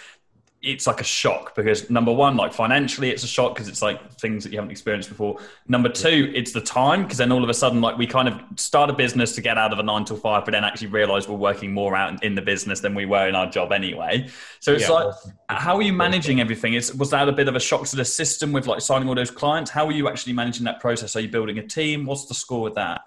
it's 0.66 0.88
like 0.88 1.00
a 1.00 1.06
shock 1.06 1.56
because 1.56 1.90
number 1.90 2.12
one, 2.12 2.36
like 2.36 2.52
financially, 2.52 3.12
it's 3.12 3.24
a 3.24 3.28
shock 3.28 3.54
because 3.54 3.68
it's 3.68 3.82
like 3.82 4.12
things 4.14 4.44
that 4.44 4.52
you 4.52 4.58
haven't 4.58 4.72
experienced 4.72 5.10
before. 5.10 5.40
Number 5.68 5.90
two, 5.90 6.32
it's 6.36 6.52
the 6.52 6.62
time 6.62 7.04
because 7.04 7.20
then 7.20 7.32
all 7.32 7.44
of 7.44 7.50
a 7.50 7.54
sudden, 7.54 7.82
like 7.82 7.98
we 7.98 8.08
kind 8.08 8.28
of 8.28 8.42
start 8.58 8.90
a 8.90 8.94
business 8.94 9.36
to 9.36 9.42
get 9.42 9.58
out 9.58 9.72
of 9.72 9.80
a 9.80 9.84
nine 9.84 10.06
to 10.06 10.16
five, 10.16 10.44
but 10.44 10.52
then 10.52 10.64
actually 10.64 10.88
realize 10.88 11.30
we're 11.30 11.36
working 11.36 11.72
more 11.72 11.96
out 11.96 12.24
in 12.24 12.34
the 12.34 12.42
business 12.42 12.80
than 12.80 12.96
we 12.96 13.06
were 13.06 13.28
in 13.28 13.36
our 13.36 13.50
job 13.50 13.72
anyway. 13.72 14.28
So 14.60 14.74
it's 14.74 14.90
yeah, 14.90 14.96
like, 14.96 15.16
how 15.50 15.76
are 15.76 15.84
you 15.84 15.94
managing 15.94 16.42
everything? 16.42 16.74
Is 16.74 16.94
was 16.96 17.12
that 17.12 17.30
a 17.30 17.32
bit 17.32 17.48
of 17.48 17.56
a 17.56 17.60
shock 17.60 17.86
to 17.88 17.96
the 17.96 18.06
system 18.06 18.52
with 18.52 18.66
like 18.66 18.82
signing 18.82 19.08
all 19.08 19.16
those 19.16 19.32
clients? 19.32 19.70
How 19.70 19.86
are 19.86 19.94
you 19.94 20.10
actually 20.10 20.34
managing 20.34 20.66
that 20.66 20.80
process? 20.80 21.16
Are 21.16 21.22
you 21.22 21.30
building 21.30 21.60
a 21.60 21.68
team? 21.68 22.06
What's 22.06 22.26
the 22.26 22.34
score 22.34 22.64
with 22.64 22.76
that? 22.76 23.02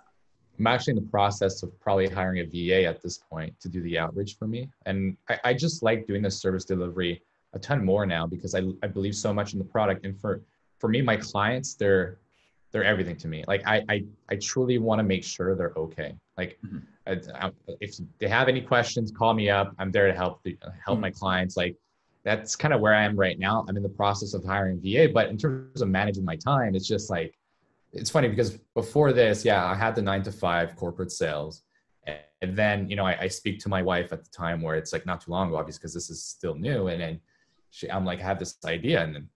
I'm 0.58 0.66
actually 0.66 0.92
in 0.92 1.04
the 1.04 1.10
process 1.10 1.62
of 1.62 1.78
probably 1.80 2.08
hiring 2.08 2.40
a 2.40 2.44
VA 2.44 2.84
at 2.84 3.00
this 3.00 3.18
point 3.18 3.58
to 3.60 3.68
do 3.68 3.80
the 3.82 3.98
outreach 3.98 4.36
for 4.38 4.48
me. 4.48 4.68
And 4.86 5.16
I, 5.28 5.38
I 5.44 5.54
just 5.54 5.82
like 5.82 6.06
doing 6.06 6.22
the 6.22 6.30
service 6.30 6.64
delivery 6.64 7.22
a 7.54 7.58
ton 7.58 7.84
more 7.84 8.06
now 8.06 8.26
because 8.26 8.54
I, 8.54 8.62
I 8.82 8.86
believe 8.86 9.14
so 9.14 9.32
much 9.32 9.52
in 9.52 9.58
the 9.58 9.64
product. 9.64 10.04
And 10.04 10.18
for, 10.20 10.42
for 10.78 10.88
me, 10.88 11.02
my 11.02 11.16
clients, 11.16 11.74
they're, 11.74 12.18
they're 12.70 12.84
everything 12.84 13.16
to 13.16 13.28
me. 13.28 13.44
Like 13.48 13.66
I, 13.66 13.82
I, 13.88 14.04
I 14.30 14.36
truly 14.36 14.78
want 14.78 14.98
to 14.98 15.02
make 15.02 15.24
sure 15.24 15.54
they're 15.54 15.72
okay. 15.76 16.14
Like 16.36 16.58
mm-hmm. 16.64 16.78
I, 17.06 17.50
if 17.80 17.96
they 18.18 18.28
have 18.28 18.48
any 18.48 18.60
questions, 18.60 19.10
call 19.10 19.32
me 19.32 19.48
up. 19.48 19.74
I'm 19.78 19.90
there 19.90 20.06
to 20.06 20.14
help, 20.14 20.42
the, 20.42 20.58
help 20.84 20.96
mm-hmm. 20.96 21.00
my 21.00 21.10
clients. 21.10 21.56
Like 21.56 21.76
that's 22.24 22.54
kind 22.56 22.74
of 22.74 22.80
where 22.80 22.94
I 22.94 23.04
am 23.04 23.16
right 23.16 23.38
now. 23.38 23.64
I'm 23.68 23.76
in 23.76 23.82
the 23.82 23.88
process 23.88 24.34
of 24.34 24.44
hiring 24.44 24.80
VA, 24.82 25.08
but 25.12 25.30
in 25.30 25.38
terms 25.38 25.80
of 25.80 25.88
managing 25.88 26.24
my 26.24 26.36
time, 26.36 26.74
it's 26.74 26.86
just 26.86 27.08
like, 27.08 27.34
it's 27.94 28.10
funny 28.10 28.28
because 28.28 28.58
before 28.74 29.14
this, 29.14 29.46
yeah, 29.46 29.64
I 29.64 29.74
had 29.74 29.94
the 29.94 30.02
nine 30.02 30.22
to 30.24 30.32
five 30.32 30.76
corporate 30.76 31.10
sales. 31.10 31.62
And 32.40 32.54
then, 32.54 32.88
you 32.88 32.94
know, 32.94 33.04
I, 33.04 33.22
I 33.22 33.28
speak 33.28 33.58
to 33.60 33.68
my 33.68 33.82
wife 33.82 34.12
at 34.12 34.22
the 34.22 34.30
time 34.30 34.60
where 34.60 34.76
it's 34.76 34.92
like 34.92 35.06
not 35.06 35.22
too 35.22 35.30
long 35.30 35.48
ago, 35.48 35.56
obviously, 35.56 35.80
because 35.80 35.94
this 35.94 36.08
is 36.10 36.22
still 36.22 36.54
new. 36.54 36.86
And 36.86 37.00
then 37.00 37.20
she, 37.70 37.90
I'm 37.90 38.04
like, 38.04 38.20
I 38.20 38.24
have 38.24 38.38
this 38.38 38.56
idea, 38.64 39.02
and 39.02 39.14
then 39.14 39.28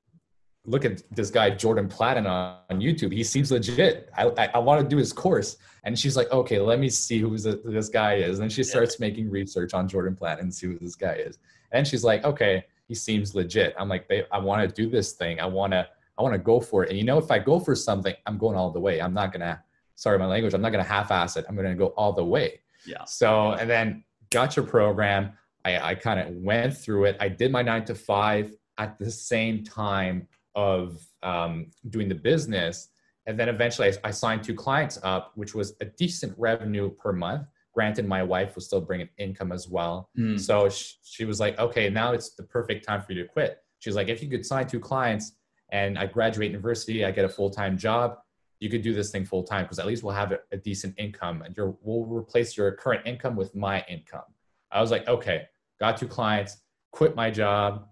look 0.65 0.85
at 0.85 1.03
this 1.15 1.31
guy 1.31 1.51
Jordan 1.51 1.89
Platten 1.89 2.27
on, 2.27 2.57
on 2.71 2.81
YouTube. 2.81 3.13
He 3.13 3.25
seems 3.25 3.51
legit. 3.51 4.11
I, 4.17 4.27
I, 4.39 4.51
I 4.55 4.59
want 4.59 4.81
to 4.81 4.89
do 4.89 4.97
his 4.97 5.13
course. 5.13 5.57
And 5.85 5.99
she's 5.99 6.17
like, 6.17 6.31
okay, 6.31 6.61
let 6.61 6.79
me 6.79 6.89
see 6.89 7.19
who 7.19 7.37
this 7.37 7.89
guy 7.89 8.15
is. 8.15 8.39
And 8.39 8.53
she 8.53 8.63
starts 8.63 9.01
making 9.01 9.29
research 9.29 9.75
on 9.75 9.89
Jordan 9.89 10.15
Platten 10.15 10.43
and 10.43 10.55
see 10.55 10.69
who 10.69 10.79
this 10.79 10.95
guy 10.95 11.15
is. 11.15 11.39
And 11.73 11.87
she's 11.87 12.05
like, 12.05 12.25
okay, 12.25 12.65
he 12.87 12.95
seems 12.95 13.35
legit. 13.35 13.75
I'm 13.77 13.89
like, 13.89 14.07
babe, 14.07 14.25
I 14.31 14.39
want 14.39 14.69
to 14.69 14.73
do 14.73 14.89
this 14.89 15.15
thing. 15.15 15.41
I 15.41 15.47
want 15.47 15.73
to, 15.73 15.89
I 16.17 16.23
want 16.23 16.35
to 16.35 16.39
go 16.39 16.61
for 16.61 16.85
it. 16.85 16.91
And 16.91 16.99
you 16.99 17.05
know, 17.05 17.19
if 17.19 17.31
I 17.31 17.41
go 17.41 17.59
for 17.59 17.75
something, 17.75 18.15
I'm 18.27 18.39
going 18.39 18.57
all 18.57 18.71
the 18.71 18.79
way. 18.79 19.01
I'm 19.01 19.15
not 19.15 19.33
gonna, 19.33 19.61
sorry 19.97 20.19
my 20.19 20.27
language, 20.27 20.55
I'm 20.55 20.63
not 20.63 20.71
gonna 20.71 20.85
half-ass 20.85 21.37
it. 21.37 21.45
I'm 21.49 21.57
gonna 21.57 21.75
go 21.75 21.89
all 21.97 22.13
the 22.13 22.25
way. 22.25 22.61
Yeah. 22.87 23.05
So, 23.05 23.53
and 23.53 23.69
then 23.69 24.05
got 24.31 24.55
your 24.57 24.67
program. 24.67 25.33
I, 25.65 25.91
I 25.91 25.95
kind 25.95 26.21
of 26.21 26.35
went 26.35 26.77
through 26.77 27.05
it. 27.05 27.17
I 27.21 27.29
did 27.29 27.53
my 27.53 27.63
nine 27.63 27.85
to 27.87 27.95
five 27.95 28.55
at 28.79 28.99
the 28.99 29.11
same 29.11 29.65
time 29.65 30.27
of 30.55 31.01
um, 31.23 31.67
doing 31.91 32.09
the 32.09 32.15
business. 32.15 32.89
And 33.27 33.39
then 33.39 33.49
eventually 33.49 33.89
I, 33.89 34.09
I, 34.09 34.11
signed 34.11 34.43
two 34.43 34.55
clients 34.55 34.99
up, 35.03 35.33
which 35.37 35.55
was 35.55 35.75
a 35.81 35.85
decent 35.85 36.35
revenue 36.37 36.91
per 36.91 37.13
month. 37.13 37.47
Granted, 37.73 38.07
my 38.07 38.23
wife 38.23 38.55
was 38.55 38.67
still 38.67 38.81
bringing 38.81 39.09
income 39.19 39.53
as 39.53 39.69
well. 39.69 40.11
Mm. 40.19 40.39
So 40.39 40.69
she, 40.69 40.95
she 41.03 41.25
was 41.25 41.39
like, 41.41 41.59
okay, 41.59 41.89
now 41.89 42.13
it's 42.13 42.35
the 42.35 42.43
perfect 42.43 42.87
time 42.87 43.01
for 43.01 43.13
you 43.13 43.23
to 43.23 43.29
quit. 43.29 43.63
She's 43.79 43.95
like, 43.95 44.09
if 44.09 44.23
you 44.23 44.29
could 44.29 44.45
sign 44.45 44.67
two 44.67 44.81
clients 44.81 45.33
and 45.71 45.99
I 45.99 46.07
graduate 46.07 46.51
university, 46.51 47.05
I 47.05 47.13
get 47.13 47.25
a 47.25 47.29
full 47.29 47.51
time 47.51 47.79
job, 47.79 48.19
you 48.61 48.69
could 48.69 48.83
do 48.83 48.93
this 48.93 49.11
thing 49.11 49.25
full 49.25 49.43
time 49.43 49.65
because 49.65 49.79
at 49.79 49.87
least 49.87 50.03
we'll 50.03 50.15
have 50.15 50.33
a, 50.33 50.39
a 50.53 50.57
decent 50.57 50.95
income 50.99 51.43
and 51.43 51.57
we'll 51.57 52.05
replace 52.05 52.57
your 52.57 52.71
current 52.73 53.07
income 53.07 53.37
with 53.37 53.55
my 53.55 53.85
income. 53.89 54.23
I 54.71 54.81
was 54.81 54.91
like, 54.91 55.07
okay, 55.09 55.47
got 55.83 55.97
two 55.97 56.07
clients, 56.07 56.59
quit 56.93 57.17
my 57.17 57.29
job, 57.29 57.89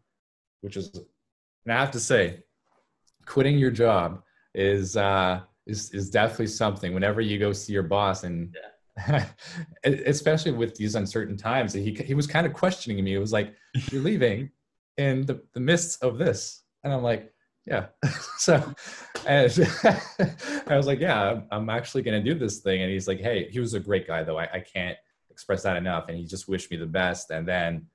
which 0.61 0.76
is, 0.76 0.94
and 1.64 1.73
I 1.73 1.80
have 1.80 1.90
to 1.90 1.99
say, 2.00 2.44
quitting 3.26 3.59
your 3.59 3.73
job 3.73 4.23
is 4.54 4.97
uh, 4.97 5.40
is 5.66 5.90
is 5.90 6.09
definitely 6.09 6.47
something. 6.47 6.94
Whenever 6.94 7.20
you 7.20 7.37
go 7.38 7.52
see 7.52 7.73
your 7.73 7.82
boss, 7.82 8.23
and 8.23 8.54
yeah. 9.09 9.25
especially 10.06 10.52
with 10.52 10.76
these 10.76 10.94
uncertain 10.94 11.37
times, 11.37 11.73
he 11.73 11.92
he 11.92 12.14
was 12.14 12.28
kind 12.28 12.47
of 12.47 12.52
questioning 12.52 13.02
me. 13.02 13.14
It 13.14 13.18
was 13.18 13.32
like, 13.32 13.54
"You're 13.90 14.02
leaving 14.02 14.50
in 14.97 15.26
the 15.26 15.42
the 15.54 15.61
midst 15.61 16.00
of 16.00 16.16
this," 16.16 16.62
and 16.85 16.92
I'm 16.92 17.02
like, 17.02 17.32
"Yeah." 17.66 17.87
so, 18.38 18.54
and 19.26 19.50
I 20.68 20.76
was 20.76 20.87
like, 20.87 21.00
"Yeah, 21.00 21.20
I'm, 21.30 21.47
I'm 21.50 21.70
actually 21.70 22.02
going 22.02 22.23
to 22.23 22.32
do 22.32 22.38
this 22.38 22.61
thing." 22.61 22.82
And 22.82 22.90
he's 22.92 23.09
like, 23.09 23.20
"Hey," 23.20 23.49
he 23.50 23.59
was 23.59 23.75
a 23.75 23.80
great 23.80 24.06
guy 24.06 24.23
though. 24.23 24.38
I, 24.38 24.49
I 24.52 24.61
can't 24.61 24.97
express 25.40 25.62
that 25.62 25.78
enough. 25.78 26.09
And 26.09 26.18
he 26.18 26.25
just 26.26 26.49
wished 26.49 26.70
me 26.70 26.76
the 26.76 26.85
best. 26.85 27.30
And 27.30 27.49
then 27.49 27.87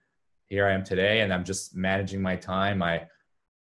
here 0.48 0.66
I 0.66 0.74
am 0.74 0.84
today, 0.84 1.22
and 1.22 1.32
I'm 1.32 1.44
just 1.44 1.76
managing 1.76 2.22
my 2.22 2.36
time. 2.36 2.82
I, 2.82 3.06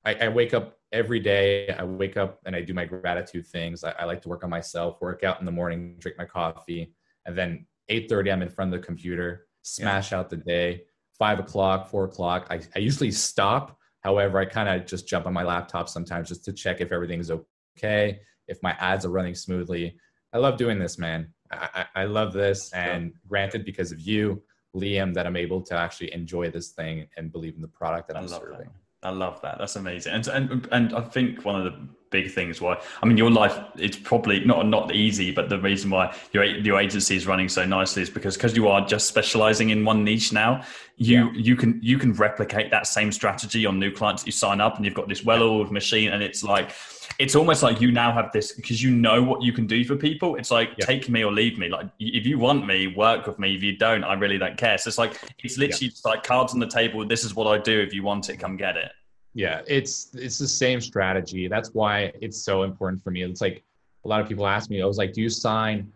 I, 0.04 0.14
I 0.14 0.28
wake 0.28 0.52
up 0.52 0.78
every 0.90 1.20
day. 1.20 1.68
I 1.70 1.84
wake 1.84 2.16
up 2.16 2.40
and 2.44 2.56
I 2.56 2.62
do 2.62 2.74
my 2.74 2.84
gratitude 2.84 3.46
things. 3.46 3.84
I, 3.84 3.92
I, 3.92 4.04
like 4.04 4.20
to 4.22 4.28
work 4.28 4.42
on 4.42 4.50
myself, 4.50 5.00
work 5.00 5.22
out 5.22 5.38
in 5.38 5.46
the 5.46 5.52
morning, 5.52 5.96
drink 5.98 6.18
my 6.18 6.24
coffee, 6.24 6.92
and 7.24 7.38
then 7.38 7.66
8:30 7.88 8.32
I'm 8.32 8.42
in 8.42 8.48
front 8.48 8.74
of 8.74 8.80
the 8.80 8.86
computer, 8.86 9.46
smash 9.62 10.12
yeah. 10.12 10.18
out 10.18 10.30
the 10.30 10.38
day. 10.38 10.82
Five 11.18 11.38
o'clock, 11.40 11.88
four 11.88 12.04
o'clock. 12.04 12.46
I, 12.50 12.60
I 12.74 12.78
usually 12.80 13.10
stop. 13.10 13.76
However, 14.00 14.38
I 14.38 14.44
kind 14.44 14.68
of 14.68 14.86
just 14.86 15.08
jump 15.08 15.26
on 15.26 15.32
my 15.32 15.42
laptop 15.42 15.88
sometimes 15.88 16.28
just 16.28 16.44
to 16.44 16.52
check 16.52 16.80
if 16.80 16.92
everything's 16.92 17.30
okay, 17.76 18.20
if 18.46 18.62
my 18.62 18.72
ads 18.78 19.04
are 19.04 19.10
running 19.10 19.34
smoothly. 19.34 19.96
I 20.32 20.38
love 20.38 20.56
doing 20.56 20.78
this, 20.78 20.98
man. 20.98 21.32
I, 21.50 21.86
I, 21.94 22.04
love 22.04 22.32
this, 22.32 22.72
and 22.72 23.12
granted, 23.28 23.64
because 23.64 23.92
of 23.92 24.00
you, 24.00 24.42
Liam, 24.74 25.14
that 25.14 25.26
I'm 25.26 25.36
able 25.36 25.62
to 25.62 25.74
actually 25.74 26.12
enjoy 26.12 26.50
this 26.50 26.68
thing 26.70 27.08
and 27.16 27.32
believe 27.32 27.54
in 27.54 27.62
the 27.62 27.68
product 27.68 28.08
that 28.08 28.16
I'm 28.16 28.28
serving. 28.28 28.58
That. 28.58 28.68
I 29.02 29.10
love 29.10 29.40
that. 29.42 29.58
That's 29.58 29.76
amazing. 29.76 30.12
And, 30.12 30.26
and 30.28 30.68
and 30.72 30.94
I 30.94 31.02
think 31.02 31.44
one 31.44 31.54
of 31.54 31.64
the 31.64 31.78
big 32.10 32.32
things 32.32 32.58
why 32.58 32.80
I 33.02 33.06
mean 33.06 33.18
your 33.18 33.30
life 33.30 33.56
it's 33.76 33.96
probably 33.96 34.44
not 34.44 34.66
not 34.66 34.92
easy, 34.94 35.30
but 35.30 35.48
the 35.48 35.58
reason 35.60 35.90
why 35.90 36.16
your 36.32 36.44
your 36.44 36.80
agency 36.80 37.14
is 37.14 37.26
running 37.26 37.48
so 37.48 37.64
nicely 37.64 38.02
is 38.02 38.10
because 38.10 38.36
because 38.36 38.56
you 38.56 38.66
are 38.66 38.84
just 38.84 39.06
specializing 39.06 39.70
in 39.70 39.84
one 39.84 40.02
niche 40.02 40.32
now. 40.32 40.64
You 40.96 41.26
yeah. 41.26 41.32
you 41.34 41.54
can 41.54 41.78
you 41.80 41.96
can 41.96 42.12
replicate 42.14 42.72
that 42.72 42.88
same 42.88 43.12
strategy 43.12 43.66
on 43.66 43.78
new 43.78 43.92
clients 43.92 44.22
that 44.24 44.26
you 44.26 44.32
sign 44.32 44.60
up, 44.60 44.76
and 44.76 44.84
you've 44.84 44.94
got 44.94 45.08
this 45.08 45.24
well-oiled 45.24 45.70
machine, 45.70 46.12
and 46.12 46.20
it's 46.20 46.42
like 46.42 46.72
it's 47.18 47.34
almost 47.34 47.64
like 47.64 47.80
you 47.80 47.90
now 47.90 48.12
have 48.12 48.30
this 48.32 48.52
because 48.52 48.80
you 48.82 48.92
know 48.92 49.22
what 49.22 49.42
you 49.42 49.52
can 49.52 49.66
do 49.66 49.84
for 49.84 49.96
people. 49.96 50.36
It's 50.36 50.52
like 50.52 50.70
yeah. 50.78 50.86
take 50.86 51.08
me 51.08 51.24
or 51.24 51.32
leave 51.32 51.58
me. 51.58 51.68
Like 51.68 51.88
if 51.98 52.24
you 52.24 52.38
want 52.38 52.64
me, 52.64 52.86
work 52.86 53.26
with 53.26 53.38
me. 53.40 53.56
If 53.56 53.62
you 53.62 53.76
don't, 53.76 54.04
I 54.04 54.14
really 54.14 54.38
don't 54.38 54.56
care. 54.56 54.78
So 54.78 54.88
it's 54.88 54.98
like 54.98 55.20
it's 55.42 55.58
literally 55.58 55.86
yeah. 55.86 55.90
just 55.90 56.04
like 56.04 56.22
cards 56.22 56.54
on 56.54 56.60
the 56.60 56.68
table. 56.68 57.04
This 57.06 57.24
is 57.24 57.34
what 57.34 57.48
I 57.48 57.58
do. 57.58 57.80
If 57.80 57.92
you 57.92 58.04
want 58.04 58.28
it, 58.30 58.36
come 58.36 58.56
get 58.56 58.76
it. 58.76 58.92
Yeah, 59.34 59.62
it's 59.66 60.14
it's 60.14 60.38
the 60.38 60.48
same 60.48 60.80
strategy. 60.80 61.48
That's 61.48 61.70
why 61.74 62.12
it's 62.20 62.40
so 62.40 62.62
important 62.62 63.02
for 63.02 63.10
me. 63.10 63.22
It's 63.22 63.40
like 63.40 63.64
a 64.04 64.08
lot 64.08 64.20
of 64.20 64.28
people 64.28 64.46
ask 64.46 64.70
me, 64.70 64.80
I 64.80 64.86
was 64.86 64.98
like, 64.98 65.12
do 65.12 65.20
you 65.20 65.28
sign 65.28 65.92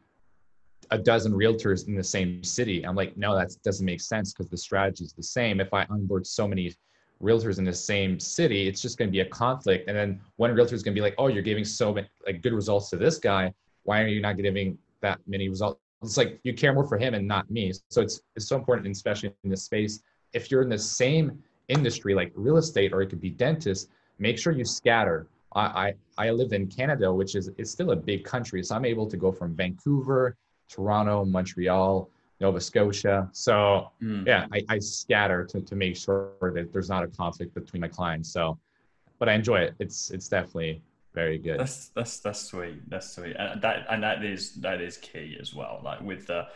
a 0.91 0.99
dozen 0.99 1.33
realtors 1.33 1.87
in 1.87 1.95
the 1.95 2.05
same 2.05 2.43
city? 2.43 2.85
I'm 2.85 2.97
like, 2.97 3.17
no, 3.17 3.35
that 3.37 3.55
doesn't 3.65 3.87
make 3.87 4.01
sense 4.01 4.33
because 4.33 4.49
the 4.49 4.57
strategy 4.57 5.05
is 5.05 5.13
the 5.13 5.23
same. 5.23 5.61
If 5.61 5.73
I 5.73 5.85
onboard 5.89 6.27
so 6.27 6.49
many 6.49 6.75
realtors 7.23 7.59
in 7.59 7.65
the 7.65 7.73
same 7.73 8.19
city, 8.19 8.67
it's 8.69 8.83
just 8.83 8.99
going 8.99 9.09
to 9.09 9.13
be 9.13 9.21
a 9.21 9.27
conflict. 9.27 9.89
And 9.89 9.97
then 9.97 10.21
one 10.37 10.53
realtor 10.55 10.75
is 10.75 10.83
going 10.83 10.95
to 10.95 10.99
be 10.99 11.03
like, 11.03 11.15
oh, 11.19 11.29
you're 11.29 11.43
giving 11.43 11.65
so 11.65 11.93
many 11.93 12.09
like 12.27 12.43
good 12.43 12.53
results 12.53 12.91
to 12.91 12.97
this 12.97 13.19
guy. 13.19 13.53
Why 13.85 14.03
are 14.03 14.09
you 14.09 14.21
not 14.21 14.37
giving 14.37 14.77
that 15.01 15.21
many 15.27 15.49
results? 15.49 15.81
It's 16.03 16.17
like 16.17 16.41
you 16.43 16.53
care 16.53 16.73
more 16.73 16.87
for 16.87 16.99
him 16.99 17.15
and 17.15 17.27
not 17.27 17.49
me. 17.51 17.73
So 17.91 18.01
it's 18.03 18.21
it's 18.35 18.49
so 18.49 18.57
important, 18.57 18.89
especially 18.89 19.33
in 19.45 19.51
this 19.51 19.63
space. 19.63 20.03
If 20.33 20.51
you're 20.51 20.63
in 20.63 20.69
the 20.69 20.79
same 20.79 21.43
industry 21.69 22.15
like 22.15 22.33
real 22.35 22.57
estate 22.57 22.93
or 22.93 23.03
it 23.03 23.09
could 23.09 23.21
be 23.21 23.31
dentists, 23.31 23.89
make 24.19 24.39
sure 24.39 24.53
you 24.53 24.65
scatter. 24.65 25.29
I, 25.55 25.95
I, 26.19 26.27
I 26.27 26.31
live 26.31 26.53
in 26.53 26.67
Canada, 26.67 27.13
which 27.13 27.35
is 27.35 27.51
it's 27.57 27.71
still 27.71 27.93
a 27.93 27.97
big 27.97 28.25
country. 28.25 28.63
So 28.63 28.75
I'm 28.75 28.85
able 28.85 29.07
to 29.07 29.17
go 29.17 29.31
from 29.31 29.55
Vancouver, 29.55 30.37
Toronto, 30.69 31.25
Montreal, 31.25 32.09
Nova 32.43 32.61
Scotia. 32.61 33.31
So 33.33 33.91
mm. 34.03 34.27
yeah, 34.27 34.47
I, 34.53 34.63
I 34.69 34.79
scatter 34.81 35.45
to, 35.47 35.63
to 35.63 35.77
make 35.77 35.97
sure 35.97 36.33
that 36.41 36.73
there's 36.73 36.91
not 36.91 37.05
a 37.05 37.07
conflict 37.07 37.55
between 37.55 37.81
my 37.81 37.89
clients. 37.89 38.31
So, 38.31 38.59
but 39.19 39.29
I 39.29 39.35
enjoy 39.35 39.61
it. 39.61 39.75
It's 39.79 40.11
it's 40.11 40.29
definitely 40.29 40.83
very 41.15 41.39
good. 41.39 41.61
That's 41.61 41.89
that's 41.89 42.19
that's 42.19 42.41
sweet. 42.41 42.91
That's 42.91 43.15
sweet, 43.15 43.37
and 43.39 43.63
that 43.63 43.87
and 43.89 44.03
that 44.03 44.25
is 44.25 44.57
that 44.57 44.81
is 44.83 44.99
key 44.99 45.39
as 45.41 45.55
well. 45.55 45.81
Like 45.83 46.03
with 46.03 46.27
the. 46.27 46.49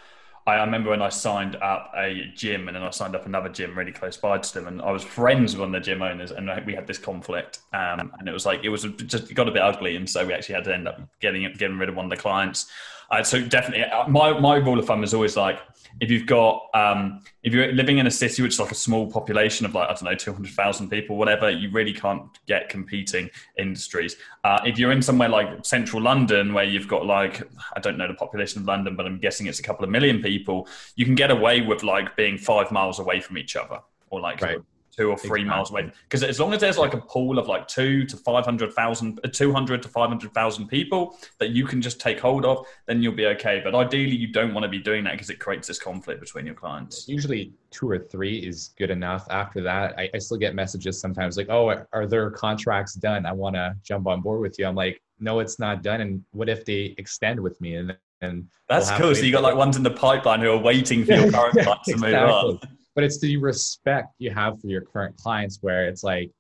I 0.49 0.61
remember 0.61 0.91
when 0.91 1.03
I 1.03 1.09
signed 1.09 1.57
up 1.57 1.91
a 1.97 2.31
gym 2.37 2.69
and 2.69 2.77
then 2.77 2.85
I 2.85 2.91
signed 2.91 3.17
up 3.17 3.27
another 3.27 3.49
gym 3.49 3.77
really 3.77 3.91
close 3.91 4.17
by 4.17 4.39
to 4.39 4.55
them, 4.55 4.69
and 4.69 4.81
I 4.81 4.93
was 4.93 5.03
friends 5.03 5.55
with 5.55 5.61
one 5.61 5.75
of 5.75 5.83
the 5.83 5.85
gym 5.85 6.03
owners, 6.03 6.31
and 6.31 6.49
we 6.65 6.73
had 6.73 6.87
this 6.87 6.99
conflict, 6.99 7.59
um, 7.73 8.13
and 8.21 8.29
it 8.29 8.33
was 8.33 8.47
like 8.47 8.61
it 8.63 8.69
was 8.69 8.85
just 9.07 9.29
it 9.29 9.35
got 9.35 9.49
a 9.49 9.51
bit 9.51 9.63
ugly, 9.63 9.97
and 9.97 10.09
so 10.09 10.25
we 10.25 10.33
actually 10.33 10.55
had 10.55 10.65
to 10.65 10.75
end 10.75 10.87
up 10.87 11.01
getting 11.21 11.43
getting 11.59 11.79
rid 11.79 11.89
of 11.89 11.97
one 11.97 12.07
of 12.07 12.11
the 12.11 12.17
clients. 12.17 12.71
Uh, 13.11 13.23
so 13.23 13.41
definitely, 13.41 13.85
uh, 13.85 14.09
my 14.09 14.39
my 14.39 14.57
rule 14.57 14.79
of 14.79 14.87
thumb 14.87 15.05
is 15.05 15.15
always 15.15 15.37
like 15.37 15.61
if 16.01 16.11
you've 16.11 16.27
got 16.27 16.63
um, 16.75 17.21
if 17.43 17.53
you're 17.53 17.73
living 17.73 17.99
in 17.99 18.07
a 18.07 18.11
city 18.11 18.43
which 18.43 18.55
is 18.55 18.61
like 18.61 18.71
a 18.71 18.77
small 18.77 19.11
population 19.11 19.65
of 19.65 19.75
like 19.75 19.89
I 19.89 19.93
don't 19.93 20.05
know 20.05 20.15
two 20.15 20.33
hundred 20.33 20.53
thousand 20.53 20.91
people, 20.91 21.17
whatever, 21.17 21.51
you 21.51 21.71
really 21.71 21.93
can't 21.93 22.23
get 22.47 22.69
competing 22.69 23.31
industries. 23.59 24.17
Uh, 24.45 24.61
if 24.65 24.79
you're 24.79 24.93
in 24.93 25.03
somewhere 25.03 25.29
like 25.29 25.65
central 25.65 26.03
London 26.03 26.53
where 26.53 26.65
you've 26.65 26.89
got 26.89 27.07
like 27.07 27.43
I 27.75 27.81
don't 27.81 27.97
know 27.97 28.09
the 28.09 28.15
population 28.15 28.63
of 28.63 28.67
London, 28.67 28.97
but 28.97 29.07
I'm 29.07 29.19
guessing 29.19 29.47
it's 29.47 29.61
a 29.61 29.63
couple 29.63 29.85
of 29.85 29.91
million 29.91 30.23
people, 30.23 30.69
you 30.97 31.05
can 31.05 31.15
get 31.15 31.31
away 31.31 31.61
with 31.61 31.83
like 31.83 32.17
being 32.17 32.39
five 32.39 32.71
miles 32.73 32.99
away 32.99 33.21
from 33.21 33.39
each 33.39 33.57
other 33.57 33.81
or 34.11 34.21
like 34.21 34.41
right 34.43 34.59
two 34.97 35.11
or 35.11 35.17
three 35.17 35.43
exactly. 35.43 35.45
miles 35.45 35.71
away. 35.71 35.93
Because 36.05 36.23
as 36.23 36.41
long 36.41 36.53
as 36.55 36.61
there's 36.61 36.79
like 36.79 36.95
a 36.95 37.01
pool 37.01 37.39
of 37.39 37.49
like 37.49 37.69
two 37.69 38.05
to 38.07 38.17
500,000, 38.17 39.21
uh, 39.23 39.29
200 39.29 39.83
to 39.83 39.89
500,000 39.89 40.69
people 40.69 41.19
that 41.39 41.51
you 41.51 41.67
can 41.67 41.83
just 41.83 42.01
take 42.01 42.19
hold 42.19 42.45
of, 42.45 42.67
then 42.87 43.03
you'll 43.03 43.15
be 43.15 43.27
okay. 43.27 43.61
But 43.63 43.75
ideally, 43.75 44.17
you 44.17 44.29
don't 44.29 44.55
want 44.55 44.65
to 44.65 44.69
be 44.69 44.79
doing 44.79 45.05
that 45.05 45.13
because 45.13 45.31
it 45.31 45.39
creates 45.39 45.69
this 45.69 45.79
conflict 45.79 46.21
between 46.21 46.47
your 46.47 46.55
clients. 46.55 47.09
Usually, 47.09 47.53
two 47.71 47.91
or 47.91 47.99
three 47.99 48.39
is 48.39 48.71
good 48.79 48.91
enough. 48.91 49.27
After 49.31 49.63
that, 49.63 49.99
I, 49.99 50.09
I 50.15 50.19
still 50.19 50.39
get 50.39 50.55
messages 50.55 51.01
sometimes 51.01 51.37
like, 51.37 51.51
oh, 51.51 51.85
are 51.93 52.07
there 52.07 52.31
contracts 52.31 52.95
done? 52.95 53.27
I 53.27 53.33
want 53.33 53.57
to 53.57 53.77
jump 53.83 54.07
on 54.07 54.23
board 54.23 54.41
with 54.41 54.59
you. 54.59 54.67
I'm 54.67 54.75
like, 54.75 55.03
no, 55.19 55.41
it's 55.41 55.59
not 55.59 55.83
done. 55.83 56.01
And 56.01 56.25
what 56.33 56.49
if 56.49 56.65
they 56.65 56.95
extend 56.99 57.41
with 57.41 57.61
me? 57.61 57.77
And 57.77 57.97
and 58.23 58.47
that's 58.67 58.89
we'll 58.91 58.99
cool. 58.99 59.15
So 59.15 59.23
you 59.23 59.33
got 59.33 59.43
like 59.43 59.57
ones 59.57 59.77
in 59.77 59.83
the 59.83 59.91
pipeline 59.91 60.41
who 60.41 60.51
are 60.51 60.57
waiting 60.59 61.05
for 61.05 61.13
your 61.13 61.31
current 61.33 61.53
clients 61.53 61.85
to 61.91 61.99
move 61.99 62.15
on 62.15 62.61
but 62.97 63.05
it's 63.05 63.21
the 63.21 63.37
respect 63.37 64.15
you 64.19 64.31
have 64.31 64.61
for 64.61 64.67
your 64.67 64.81
current 64.81 65.17
clients 65.19 65.59
where 65.61 65.87
it's 65.87 66.03
like 66.03 66.33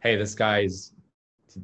hey 0.00 0.16
this 0.16 0.34
guy's 0.34 0.92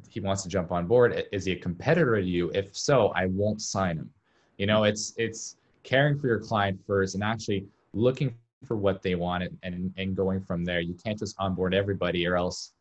he 0.09 0.21
wants 0.21 0.43
to 0.43 0.49
jump 0.49 0.73
on 0.73 0.87
board. 0.87 1.27
Is 1.31 1.45
he 1.45 1.53
a 1.53 1.57
competitor 1.57 2.17
to 2.17 2.27
you? 2.27 2.51
If 2.55 2.77
so 2.77 3.09
i 3.09 3.27
won't 3.27 3.61
sign 3.61 3.97
him. 3.99 4.11
You 4.59 4.67
know 4.67 4.85
it's 4.85 5.15
it's 5.17 5.57
caring 5.83 6.19
for 6.19 6.29
your 6.29 6.39
client 6.39 6.81
first 6.87 7.15
and 7.15 7.25
actually 7.25 7.67
looking 7.93 8.35
for 8.65 8.77
what 8.77 9.03
they 9.03 9.15
want 9.15 9.43
and, 9.43 9.59
and, 9.63 9.93
and 9.99 10.17
going 10.17 10.41
from 10.41 10.65
there. 10.65 10.81
You 10.81 10.97
can't 11.05 11.19
just 11.19 11.37
onboard 11.39 11.75
everybody 11.75 12.27
or 12.27 12.37
else 12.37 12.73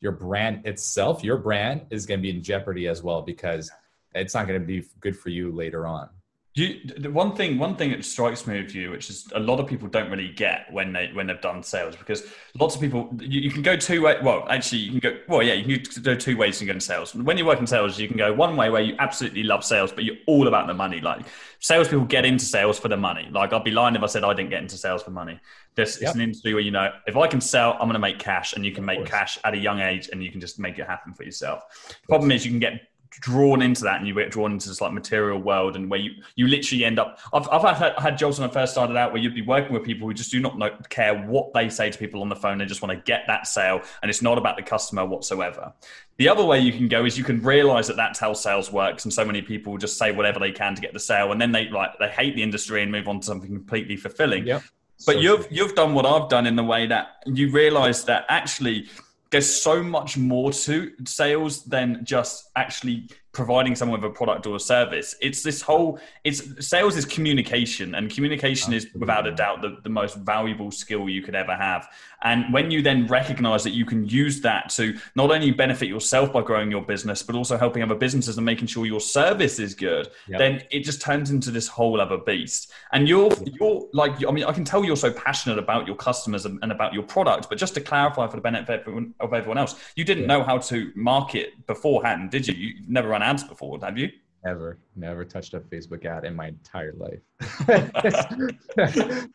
your 0.00 0.12
brand 0.12 0.66
itself 0.66 1.22
your 1.22 1.36
brand 1.36 1.82
is 1.90 2.06
going 2.06 2.20
to 2.20 2.22
be 2.22 2.30
in 2.30 2.42
jeopardy 2.42 2.88
as 2.88 3.02
well 3.02 3.20
because 3.20 3.70
it's 4.14 4.32
not 4.32 4.46
going 4.46 4.58
to 4.58 4.66
be 4.66 4.82
good 5.00 5.16
for 5.16 5.28
you 5.28 5.52
later 5.52 5.86
on 5.86 6.08
you, 6.54 6.80
the 6.98 7.10
one 7.10 7.36
thing, 7.36 7.58
one 7.58 7.76
thing 7.76 7.92
that 7.92 8.04
strikes 8.04 8.44
me 8.44 8.60
with 8.60 8.74
you, 8.74 8.90
which 8.90 9.08
is 9.08 9.28
a 9.36 9.38
lot 9.38 9.60
of 9.60 9.68
people 9.68 9.86
don't 9.86 10.10
really 10.10 10.30
get 10.30 10.66
when 10.72 10.92
they 10.92 11.08
when 11.12 11.28
they've 11.28 11.40
done 11.40 11.62
sales, 11.62 11.94
because 11.94 12.24
lots 12.58 12.74
of 12.74 12.80
people 12.80 13.08
you, 13.20 13.40
you 13.42 13.52
can 13.52 13.62
go 13.62 13.76
two 13.76 14.02
way. 14.02 14.16
Well, 14.20 14.46
actually, 14.50 14.78
you 14.78 14.90
can 14.90 14.98
go. 14.98 15.20
Well, 15.28 15.44
yeah, 15.44 15.52
you 15.52 15.78
can 15.78 16.02
go 16.02 16.16
two 16.16 16.36
ways 16.36 16.60
and 16.60 16.66
go 16.66 16.72
in 16.72 16.74
going 16.74 16.80
sales. 16.80 17.14
When 17.14 17.38
you 17.38 17.46
work 17.46 17.60
in 17.60 17.68
sales, 17.68 18.00
you 18.00 18.08
can 18.08 18.16
go 18.16 18.32
one 18.32 18.56
way 18.56 18.68
where 18.68 18.82
you 18.82 18.96
absolutely 18.98 19.44
love 19.44 19.64
sales, 19.64 19.92
but 19.92 20.02
you're 20.02 20.16
all 20.26 20.48
about 20.48 20.66
the 20.66 20.74
money. 20.74 21.00
Like 21.00 21.24
salespeople 21.60 22.06
get 22.06 22.24
into 22.24 22.44
sales 22.44 22.80
for 22.80 22.88
the 22.88 22.96
money. 22.96 23.28
Like 23.30 23.52
I'd 23.52 23.62
be 23.62 23.70
lying 23.70 23.94
if 23.94 24.02
I 24.02 24.06
said 24.06 24.24
I 24.24 24.34
didn't 24.34 24.50
get 24.50 24.60
into 24.60 24.76
sales 24.76 25.04
for 25.04 25.12
money. 25.12 25.38
This 25.76 26.00
yep. 26.00 26.10
is 26.10 26.14
an 26.16 26.20
industry 26.20 26.52
where 26.52 26.64
you 26.64 26.72
know 26.72 26.92
if 27.06 27.16
I 27.16 27.28
can 27.28 27.40
sell, 27.40 27.74
I'm 27.74 27.86
going 27.86 27.92
to 27.92 28.00
make 28.00 28.18
cash, 28.18 28.54
and 28.54 28.66
you 28.66 28.72
can 28.72 28.84
make 28.84 29.06
cash 29.06 29.38
at 29.44 29.54
a 29.54 29.58
young 29.58 29.78
age, 29.78 30.08
and 30.12 30.20
you 30.20 30.32
can 30.32 30.40
just 30.40 30.58
make 30.58 30.80
it 30.80 30.86
happen 30.88 31.14
for 31.14 31.22
yourself. 31.22 31.62
The 32.02 32.08
problem 32.08 32.32
is 32.32 32.44
you 32.44 32.50
can 32.50 32.58
get 32.58 32.88
drawn 33.20 33.60
into 33.60 33.82
that 33.82 33.98
and 33.98 34.06
you 34.06 34.14
get 34.14 34.30
drawn 34.30 34.52
into 34.52 34.68
this 34.68 34.80
like 34.80 34.92
material 34.92 35.38
world 35.40 35.74
and 35.74 35.90
where 35.90 35.98
you 35.98 36.12
you 36.36 36.46
literally 36.46 36.84
end 36.84 36.98
up 36.98 37.18
I've, 37.32 37.48
I've 37.48 37.76
had, 37.76 37.98
had 37.98 38.16
jobs 38.16 38.38
when 38.38 38.48
I 38.48 38.52
first 38.52 38.72
started 38.72 38.96
out 38.96 39.12
where 39.12 39.20
you'd 39.20 39.34
be 39.34 39.42
working 39.42 39.72
with 39.72 39.82
people 39.82 40.06
who 40.06 40.14
just 40.14 40.30
do 40.30 40.40
not 40.40 40.56
know, 40.56 40.70
care 40.90 41.20
what 41.26 41.52
they 41.52 41.68
say 41.68 41.90
to 41.90 41.98
people 41.98 42.22
on 42.22 42.28
the 42.28 42.36
phone 42.36 42.58
they 42.58 42.66
just 42.66 42.82
want 42.82 42.96
to 42.96 43.02
get 43.04 43.24
that 43.26 43.46
sale 43.46 43.80
and 44.02 44.10
it's 44.10 44.22
not 44.22 44.38
about 44.38 44.56
the 44.56 44.62
customer 44.62 45.04
whatsoever 45.04 45.72
the 46.18 46.28
other 46.28 46.44
way 46.44 46.60
you 46.60 46.72
can 46.72 46.86
go 46.86 47.04
is 47.04 47.18
you 47.18 47.24
can 47.24 47.42
realize 47.42 47.88
that 47.88 47.96
that's 47.96 48.18
how 48.18 48.32
sales 48.32 48.70
works 48.70 49.04
and 49.04 49.12
so 49.12 49.24
many 49.24 49.42
people 49.42 49.76
just 49.76 49.98
say 49.98 50.12
whatever 50.12 50.38
they 50.38 50.52
can 50.52 50.74
to 50.74 50.80
get 50.80 50.92
the 50.92 51.00
sale 51.00 51.32
and 51.32 51.40
then 51.40 51.50
they 51.50 51.68
like 51.68 51.90
they 51.98 52.08
hate 52.08 52.36
the 52.36 52.42
industry 52.42 52.82
and 52.82 52.92
move 52.92 53.08
on 53.08 53.18
to 53.18 53.26
something 53.26 53.50
completely 53.50 53.96
fulfilling 53.96 54.46
yep. 54.46 54.62
but 55.04 55.14
so 55.14 55.20
you've 55.20 55.48
true. 55.48 55.56
you've 55.56 55.74
done 55.74 55.94
what 55.94 56.06
I've 56.06 56.28
done 56.28 56.46
in 56.46 56.54
the 56.54 56.64
way 56.64 56.86
that 56.86 57.22
you 57.26 57.50
realize 57.50 58.04
that 58.04 58.24
actually 58.28 58.88
there's 59.30 59.62
so 59.62 59.82
much 59.82 60.16
more 60.16 60.52
to 60.52 60.92
sales 61.04 61.64
than 61.64 62.04
just 62.04 62.50
actually 62.56 63.08
providing 63.32 63.76
someone 63.76 64.00
with 64.00 64.10
a 64.10 64.14
product 64.14 64.46
or 64.46 64.56
a 64.56 64.60
service. 64.60 65.14
It's 65.20 65.42
this 65.42 65.62
whole 65.62 66.00
it's 66.24 66.66
sales 66.66 66.96
is 66.96 67.04
communication 67.04 67.94
and 67.94 68.10
communication 68.10 68.74
Absolutely. 68.74 68.96
is 68.96 69.00
without 69.00 69.26
a 69.26 69.32
doubt 69.32 69.62
the, 69.62 69.78
the 69.82 69.88
most 69.88 70.16
valuable 70.16 70.70
skill 70.70 71.08
you 71.08 71.22
could 71.22 71.36
ever 71.36 71.54
have. 71.54 71.88
And 72.22 72.52
when 72.52 72.70
you 72.70 72.82
then 72.82 73.06
recognize 73.06 73.64
that 73.64 73.70
you 73.70 73.86
can 73.86 74.06
use 74.06 74.40
that 74.42 74.68
to 74.70 74.98
not 75.14 75.30
only 75.30 75.52
benefit 75.52 75.88
yourself 75.88 76.32
by 76.32 76.42
growing 76.42 76.70
your 76.70 76.82
business, 76.82 77.22
but 77.22 77.34
also 77.34 77.56
helping 77.56 77.82
other 77.82 77.94
businesses 77.94 78.36
and 78.36 78.44
making 78.44 78.66
sure 78.66 78.84
your 78.84 79.00
service 79.00 79.58
is 79.58 79.74
good, 79.74 80.08
yep. 80.28 80.38
then 80.38 80.62
it 80.70 80.80
just 80.80 81.00
turns 81.00 81.30
into 81.30 81.50
this 81.50 81.68
whole 81.68 82.00
other 82.00 82.18
beast. 82.18 82.72
And 82.92 83.08
you're 83.08 83.30
you're 83.60 83.88
like 83.92 84.26
I 84.26 84.32
mean 84.32 84.44
I 84.44 84.52
can 84.52 84.64
tell 84.64 84.84
you're 84.84 84.96
so 84.96 85.12
passionate 85.12 85.58
about 85.58 85.86
your 85.86 85.96
customers 85.96 86.46
and, 86.46 86.58
and 86.62 86.72
about 86.72 86.92
your 86.92 87.04
product, 87.04 87.48
but 87.48 87.58
just 87.58 87.74
to 87.74 87.80
clarify 87.80 88.26
for 88.26 88.36
the 88.36 88.42
benefit 88.42 88.86
of 89.20 89.32
everyone, 89.32 89.58
else, 89.58 89.76
you 89.94 90.04
didn't 90.04 90.24
yeah. 90.24 90.38
know 90.38 90.42
how 90.42 90.58
to 90.58 90.92
market 90.94 91.66
beforehand, 91.66 92.30
did 92.30 92.48
you? 92.48 92.54
You 92.54 92.74
never 92.88 93.14
run 93.20 93.28
ads 93.28 93.44
before, 93.44 93.78
have 93.82 93.98
you? 93.98 94.10
Never, 94.44 94.78
never 94.96 95.24
touched 95.24 95.54
a 95.54 95.60
Facebook 95.60 96.04
ad 96.06 96.24
in 96.24 96.34
my 96.34 96.48
entire 96.48 96.94
life. 96.94 97.20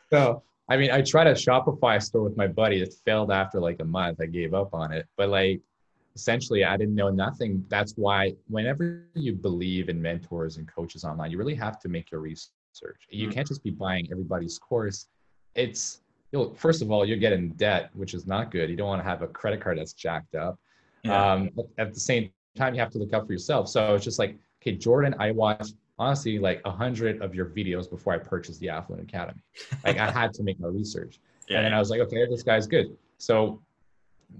so, 0.10 0.42
I 0.68 0.76
mean, 0.76 0.90
I 0.90 1.00
tried 1.00 1.28
a 1.28 1.34
Shopify 1.34 2.02
store 2.02 2.22
with 2.22 2.36
my 2.36 2.48
buddy. 2.48 2.82
It 2.82 2.92
failed 3.04 3.30
after 3.30 3.60
like 3.60 3.78
a 3.80 3.84
month. 3.84 4.20
I 4.20 4.26
gave 4.26 4.52
up 4.52 4.74
on 4.74 4.92
it. 4.92 5.06
But 5.16 5.28
like, 5.28 5.60
essentially, 6.16 6.64
I 6.64 6.76
didn't 6.76 6.96
know 6.96 7.10
nothing. 7.10 7.64
That's 7.68 7.92
why 7.92 8.34
whenever 8.48 9.04
you 9.14 9.34
believe 9.34 9.88
in 9.88 10.02
mentors 10.02 10.56
and 10.56 10.66
coaches 10.66 11.04
online, 11.04 11.30
you 11.30 11.38
really 11.38 11.54
have 11.54 11.78
to 11.80 11.88
make 11.88 12.10
your 12.10 12.20
research. 12.20 12.50
You 13.08 13.28
mm-hmm. 13.28 13.30
can't 13.34 13.46
just 13.46 13.62
be 13.62 13.70
buying 13.70 14.08
everybody's 14.10 14.58
course. 14.58 15.06
It's 15.54 16.00
you'll 16.32 16.52
first 16.54 16.82
of 16.82 16.90
all 16.90 17.06
you 17.06 17.16
get 17.16 17.32
in 17.32 17.50
debt, 17.50 17.90
which 17.94 18.12
is 18.12 18.26
not 18.26 18.50
good. 18.50 18.68
You 18.68 18.76
don't 18.76 18.88
want 18.88 19.00
to 19.00 19.08
have 19.08 19.22
a 19.22 19.28
credit 19.28 19.60
card 19.60 19.78
that's 19.78 19.92
jacked 19.92 20.34
up. 20.34 20.58
Yeah. 21.04 21.32
Um, 21.32 21.50
at 21.78 21.94
the 21.94 22.00
same 22.00 22.30
time, 22.56 22.74
you 22.74 22.80
have 22.80 22.90
to 22.90 22.98
look 22.98 23.12
out 23.12 23.26
for 23.26 23.32
yourself. 23.32 23.68
So 23.68 23.94
it's 23.94 24.04
just 24.04 24.18
like, 24.18 24.36
okay, 24.62 24.76
Jordan, 24.76 25.14
I 25.18 25.30
watched 25.30 25.74
honestly 25.98 26.38
like 26.38 26.60
a 26.64 26.70
hundred 26.70 27.22
of 27.22 27.34
your 27.34 27.46
videos 27.46 27.88
before 27.88 28.12
I 28.12 28.18
purchased 28.18 28.60
the 28.60 28.68
Affluent 28.68 29.02
Academy. 29.02 29.40
Like 29.84 29.98
I 29.98 30.10
had 30.10 30.32
to 30.34 30.42
make 30.42 30.60
my 30.60 30.68
research, 30.68 31.20
yeah. 31.48 31.58
and 31.58 31.66
then 31.66 31.74
I 31.74 31.78
was 31.78 31.90
like, 31.90 32.00
okay, 32.00 32.26
this 32.28 32.42
guy's 32.42 32.66
good. 32.66 32.96
So 33.18 33.62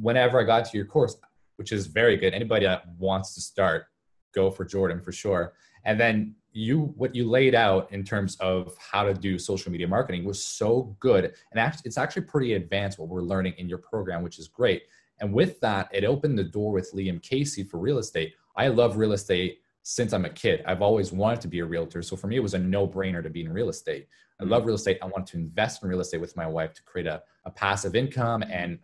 whenever 0.01 0.41
I 0.41 0.45
got 0.45 0.65
to 0.67 0.77
your 0.77 0.87
course, 0.87 1.17
which 1.57 1.73
is 1.73 1.87
very 1.87 2.17
good, 2.17 2.35
anybody 2.35 2.67
that 2.67 2.85
wants 2.99 3.35
to 3.35 3.41
start, 3.41 3.87
go 4.35 4.51
for 4.51 4.65
Jordan 4.65 5.01
for 5.01 5.13
sure. 5.13 5.55
And 5.85 5.99
then 5.99 6.35
you 6.57 6.95
what 6.97 7.15
you 7.15 7.29
laid 7.29 7.55
out 7.55 7.93
in 7.93 8.03
terms 8.03 8.37
of 8.37 8.75
how 8.79 9.05
to 9.05 9.13
do 9.13 9.39
social 9.39 9.71
media 9.71 9.87
marketing 9.87 10.25
was 10.25 10.43
so 10.43 10.97
good 11.01 11.35
and 11.51 11.61
actually 11.61 11.83
it's 11.85 11.99
actually 11.99 12.23
pretty 12.23 12.55
advanced 12.55 12.99
what 12.99 13.09
we're 13.09 13.21
learning 13.21 13.53
in 13.59 13.69
your 13.69 13.77
program 13.77 14.23
which 14.23 14.39
is 14.39 14.49
great 14.49 14.85
and 15.21 15.33
with 15.33 15.61
that 15.61 15.89
it 15.93 16.05
opened 16.05 16.39
the 16.39 16.45
door 16.45 16.73
with 16.73 16.93
liam 16.93 17.23
casey 17.23 17.65
for 17.65 17.79
real 17.79 17.99
estate. 17.99 18.35
I 18.57 18.69
love 18.69 18.97
real 18.97 19.13
estate 19.13 19.61
since 19.83 20.13
i'm 20.13 20.25
a 20.25 20.31
kid. 20.31 20.63
I've 20.67 20.83
always 20.83 21.13
wanted 21.13 21.41
to 21.43 21.49
be 21.49 21.61
a 21.61 21.65
realtor. 21.65 22.03
So 22.03 22.17
for 22.17 22.27
me 22.27 22.37
it 22.37 22.43
was 22.43 22.55
a 22.55 22.59
no-brainer 22.59 23.23
to 23.23 23.31
be 23.31 23.43
in 23.43 23.53
real 23.53 23.69
estate. 23.69 24.09
I 24.41 24.45
love 24.45 24.63
mm. 24.63 24.67
real 24.67 24.75
estate. 24.75 24.99
I 25.03 25.07
want 25.07 25.27
to 25.29 25.37
invest 25.37 25.83
in 25.83 25.89
real 25.89 26.01
estate 26.01 26.21
with 26.21 26.37
my 26.37 26.47
wife 26.47 26.75
to 26.75 26.83
create 26.83 27.07
a, 27.07 27.23
a 27.45 27.51
passive 27.51 27.95
income 27.95 28.43
and 28.43 28.79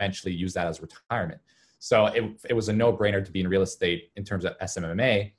eventually 0.00 0.34
use 0.34 0.52
that 0.54 0.66
as 0.66 0.80
retirement. 0.80 1.40
So 1.78 2.06
it, 2.06 2.24
it 2.50 2.54
was 2.54 2.68
a 2.68 2.72
no-brainer 2.72 3.24
to 3.24 3.30
be 3.30 3.40
in 3.40 3.48
real 3.48 3.62
estate 3.62 4.10
in 4.16 4.24
terms 4.24 4.44
of 4.44 4.58
smma 4.58 5.30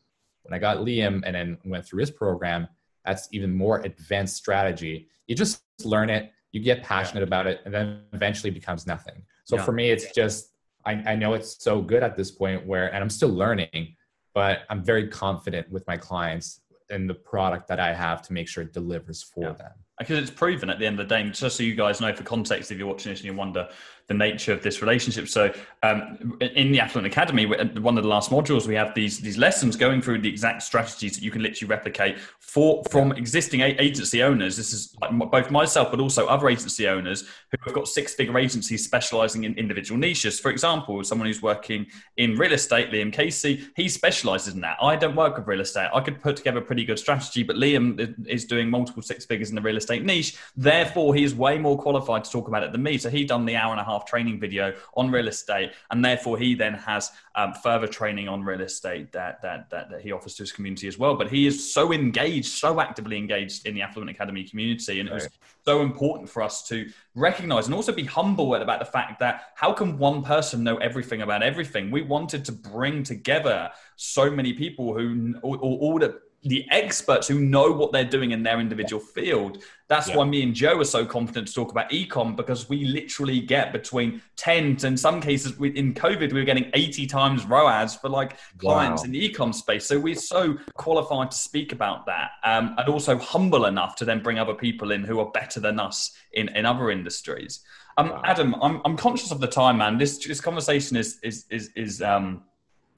when 0.49 0.57
I 0.57 0.59
got 0.59 0.77
Liam 0.77 1.21
and 1.25 1.35
then 1.35 1.57
went 1.65 1.85
through 1.85 1.99
his 1.99 2.11
program, 2.11 2.67
that's 3.05 3.27
even 3.31 3.55
more 3.55 3.79
advanced 3.81 4.35
strategy. 4.35 5.07
You 5.27 5.35
just 5.35 5.61
learn 5.83 6.09
it, 6.09 6.31
you 6.51 6.61
get 6.61 6.83
passionate 6.83 7.21
yeah. 7.21 7.27
about 7.27 7.47
it, 7.47 7.61
and 7.65 7.73
then 7.73 8.01
eventually 8.13 8.49
becomes 8.49 8.87
nothing. 8.87 9.23
So 9.49 9.55
yeah. 9.55 9.63
for 9.63 9.71
me, 9.71 9.89
it's 9.89 10.11
just 10.13 10.51
I, 10.85 10.91
I 11.07 11.15
know 11.15 11.33
it's 11.33 11.63
so 11.63 11.81
good 11.81 12.03
at 12.03 12.15
this 12.15 12.29
point 12.29 12.67
where, 12.67 12.93
and 12.93 13.03
I'm 13.03 13.09
still 13.09 13.29
learning, 13.29 13.95
but 14.35 14.59
I'm 14.69 14.83
very 14.83 15.07
confident 15.07 15.71
with 15.71 15.87
my 15.87 15.97
clients 15.97 16.61
and 16.91 17.09
the 17.09 17.15
product 17.15 17.67
that 17.69 17.79
I 17.79 17.91
have 17.91 18.21
to 18.27 18.33
make 18.33 18.47
sure 18.47 18.63
it 18.63 18.73
delivers 18.73 19.23
for 19.23 19.45
yeah. 19.45 19.53
them 19.53 19.71
because 19.99 20.17
it's 20.17 20.31
proven 20.31 20.69
at 20.69 20.79
the 20.79 20.85
end 20.85 20.99
of 20.99 21.07
the 21.07 21.15
day. 21.15 21.21
And 21.21 21.33
just 21.33 21.57
so 21.57 21.63
you 21.63 21.75
guys 21.75 21.99
know, 21.99 22.13
for 22.13 22.23
context, 22.23 22.71
if 22.71 22.77
you're 22.77 22.87
watching 22.87 23.11
this 23.11 23.19
and 23.19 23.25
you 23.25 23.33
wonder 23.33 23.67
the 24.07 24.13
nature 24.15 24.53
of 24.53 24.63
this 24.63 24.81
relationship, 24.81 25.27
so 25.27 25.53
um, 25.83 26.37
in 26.41 26.71
the 26.71 26.79
Affluent 26.79 27.05
Academy, 27.05 27.45
one 27.45 27.97
of 27.97 28.03
the 28.03 28.09
last 28.09 28.31
modules, 28.31 28.65
we 28.65 28.73
have 28.73 28.95
these 28.95 29.19
these 29.19 29.37
lessons 29.37 29.75
going 29.75 30.01
through 30.01 30.21
the 30.21 30.29
exact 30.29 30.63
strategies 30.63 31.15
that 31.15 31.23
you 31.23 31.29
can 31.29 31.43
literally 31.43 31.69
replicate 31.69 32.17
for 32.39 32.83
from 32.89 33.11
existing 33.11 33.61
agency 33.61 34.23
owners. 34.23 34.57
This 34.57 34.73
is 34.73 34.95
both 35.11 35.51
myself, 35.51 35.91
but 35.91 35.99
also 35.99 36.25
other 36.27 36.49
agency 36.49 36.87
owners 36.87 37.21
who 37.51 37.57
have 37.65 37.73
got 37.75 37.87
six 37.87 38.15
figure 38.15 38.39
agencies 38.39 38.83
specializing 38.83 39.43
in 39.43 39.53
individual 39.55 39.99
niches. 39.99 40.39
For 40.39 40.49
example, 40.49 41.03
someone 41.03 41.27
who's 41.27 41.41
working 41.41 41.85
in 42.17 42.35
real 42.37 42.53
estate, 42.53 42.89
Liam 42.89 43.13
Casey, 43.13 43.67
he 43.75 43.89
specializes 43.89 44.55
in 44.55 44.61
that. 44.61 44.77
I 44.81 44.95
don't 44.95 45.15
work 45.15 45.37
with 45.37 45.45
real 45.45 45.61
estate. 45.61 45.89
I 45.93 45.99
could 45.99 46.21
put 46.21 46.37
together 46.37 46.59
a 46.59 46.63
pretty 46.63 46.85
good 46.85 46.97
strategy, 46.97 47.43
but 47.43 47.57
Liam 47.57 48.15
is 48.27 48.45
doing 48.45 48.69
multiple 48.69 49.03
six 49.03 49.25
figures 49.25 49.49
in 49.49 49.55
the 49.55 49.61
real 49.61 49.77
estate 49.77 49.88
estate 49.89 50.05
niche. 50.05 50.37
Therefore, 50.55 51.15
he 51.15 51.23
is 51.23 51.33
way 51.35 51.57
more 51.57 51.77
qualified 51.77 52.23
to 52.23 52.31
talk 52.31 52.47
about 52.47 52.63
it 52.63 52.71
than 52.71 52.83
me. 52.83 52.97
So 52.97 53.09
he 53.09 53.25
done 53.25 53.45
the 53.45 53.55
hour 53.55 53.71
and 53.71 53.79
a 53.79 53.83
half 53.83 54.05
training 54.05 54.39
video 54.39 54.73
on 54.95 55.11
real 55.11 55.27
estate, 55.27 55.71
and 55.91 56.03
therefore 56.03 56.37
he 56.37 56.55
then 56.55 56.73
has 56.75 57.11
um, 57.35 57.53
further 57.53 57.87
training 57.87 58.27
on 58.27 58.43
real 58.43 58.61
estate 58.61 59.11
that, 59.13 59.41
that 59.41 59.69
that 59.69 59.89
that 59.89 60.01
he 60.01 60.11
offers 60.11 60.35
to 60.35 60.43
his 60.43 60.51
community 60.51 60.87
as 60.87 60.97
well. 60.97 61.15
But 61.15 61.29
he 61.29 61.47
is 61.47 61.73
so 61.73 61.91
engaged, 61.91 62.47
so 62.47 62.79
actively 62.79 63.17
engaged 63.17 63.65
in 63.65 63.73
the 63.73 63.81
Affluent 63.81 64.11
Academy 64.11 64.43
community, 64.43 64.99
and 64.99 65.09
it 65.09 65.13
was 65.13 65.29
so 65.65 65.81
important 65.81 66.29
for 66.29 66.41
us 66.41 66.67
to 66.67 66.89
recognize 67.15 67.65
and 67.65 67.75
also 67.75 67.91
be 67.91 68.03
humble 68.03 68.55
about 68.55 68.79
the 68.79 68.85
fact 68.85 69.19
that 69.19 69.51
how 69.55 69.73
can 69.73 69.97
one 69.97 70.23
person 70.23 70.63
know 70.63 70.77
everything 70.77 71.21
about 71.21 71.43
everything? 71.43 71.91
We 71.91 72.01
wanted 72.01 72.45
to 72.45 72.51
bring 72.51 73.03
together 73.03 73.69
so 73.95 74.31
many 74.31 74.53
people 74.53 74.93
who 74.93 75.35
all, 75.43 75.57
all 75.57 75.99
the 75.99 76.21
the 76.43 76.65
experts 76.71 77.27
who 77.27 77.39
know 77.39 77.71
what 77.71 77.91
they're 77.91 78.05
doing 78.05 78.31
in 78.31 78.43
their 78.43 78.59
individual 78.59 79.01
field. 79.01 79.61
That's 79.89 80.07
yeah. 80.07 80.17
why 80.17 80.25
me 80.25 80.43
and 80.43 80.53
Joe 80.53 80.79
are 80.79 80.85
so 80.85 81.05
confident 81.05 81.47
to 81.47 81.53
talk 81.53 81.71
about 81.71 81.89
ecom 81.89 82.35
because 82.35 82.69
we 82.69 82.85
literally 82.85 83.41
get 83.41 83.73
between 83.73 84.21
10 84.37 84.77
to 84.77 84.87
in 84.87 84.95
some 84.95 85.19
cases 85.19 85.57
we, 85.57 85.69
in 85.69 85.93
COVID, 85.93 86.31
we 86.31 86.39
were 86.39 86.45
getting 86.45 86.69
80 86.73 87.07
times 87.07 87.45
ROAS 87.45 87.95
for 87.95 88.07
like 88.07 88.37
clients 88.57 89.01
wow. 89.01 89.05
in 89.05 89.11
the 89.11 89.29
ecom 89.29 89.53
space. 89.53 89.85
So 89.85 89.99
we're 89.99 90.15
so 90.15 90.57
qualified 90.75 91.31
to 91.31 91.37
speak 91.37 91.73
about 91.73 92.05
that 92.05 92.31
um, 92.43 92.75
and 92.77 92.87
also 92.87 93.17
humble 93.17 93.65
enough 93.65 93.95
to 93.97 94.05
then 94.05 94.21
bring 94.21 94.39
other 94.39 94.53
people 94.53 94.91
in 94.91 95.03
who 95.03 95.19
are 95.19 95.31
better 95.31 95.59
than 95.59 95.79
us 95.79 96.11
in, 96.33 96.49
in 96.49 96.65
other 96.65 96.91
industries. 96.91 97.61
Um, 97.97 98.09
wow. 98.09 98.21
Adam, 98.23 98.55
I'm, 98.61 98.81
I'm 98.85 98.95
conscious 98.95 99.31
of 99.31 99.41
the 99.41 99.47
time, 99.47 99.79
man. 99.79 99.97
This, 99.97 100.25
this 100.25 100.39
conversation 100.39 100.95
is, 100.95 101.19
is, 101.21 101.45
is, 101.49 101.71
is 101.75 102.01
um, 102.01 102.43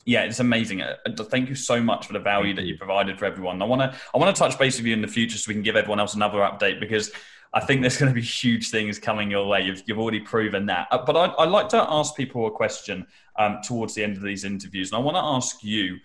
yeah, 0.05 0.23
it's 0.23 0.39
amazing. 0.39 0.81
Uh, 0.81 0.95
uh, 1.05 1.23
thank 1.23 1.49
you 1.49 1.55
so 1.55 1.81
much 1.81 2.07
for 2.07 2.13
the 2.13 2.19
value 2.19 2.53
that 2.55 2.65
you 2.65 2.77
provided 2.77 3.19
for 3.19 3.25
everyone. 3.25 3.61
I 3.61 3.65
want 3.65 3.81
to 3.81 3.97
I 4.13 4.17
want 4.17 4.35
to 4.35 4.39
touch 4.39 4.57
base 4.57 4.77
with 4.77 4.85
you 4.85 4.93
in 4.93 5.01
the 5.01 5.07
future 5.07 5.37
so 5.37 5.49
we 5.49 5.53
can 5.53 5.63
give 5.63 5.75
everyone 5.75 5.99
else 5.99 6.15
another 6.15 6.39
update 6.39 6.79
because 6.79 7.11
I 7.53 7.59
think 7.59 7.81
there's 7.81 7.97
going 7.99 8.11
to 8.11 8.15
be 8.15 8.25
huge 8.25 8.69
things 8.69 8.99
coming 8.99 9.29
your 9.29 9.47
way. 9.47 9.61
You've, 9.61 9.83
you've 9.85 9.99
already 9.99 10.19
proven 10.19 10.65
that. 10.67 10.87
Uh, 10.91 11.03
but 11.05 11.15
I, 11.15 11.25
I 11.25 11.45
like 11.45 11.69
to 11.69 11.85
ask 11.89 12.15
people 12.15 12.47
a 12.47 12.51
question 12.51 13.05
um, 13.37 13.59
towards 13.63 13.93
the 13.93 14.03
end 14.03 14.17
of 14.17 14.23
these 14.23 14.43
interviews, 14.43 14.91
and 14.91 14.97
I 14.97 15.01
want 15.01 15.15
to 15.15 15.23
ask 15.23 15.63
you 15.63 15.97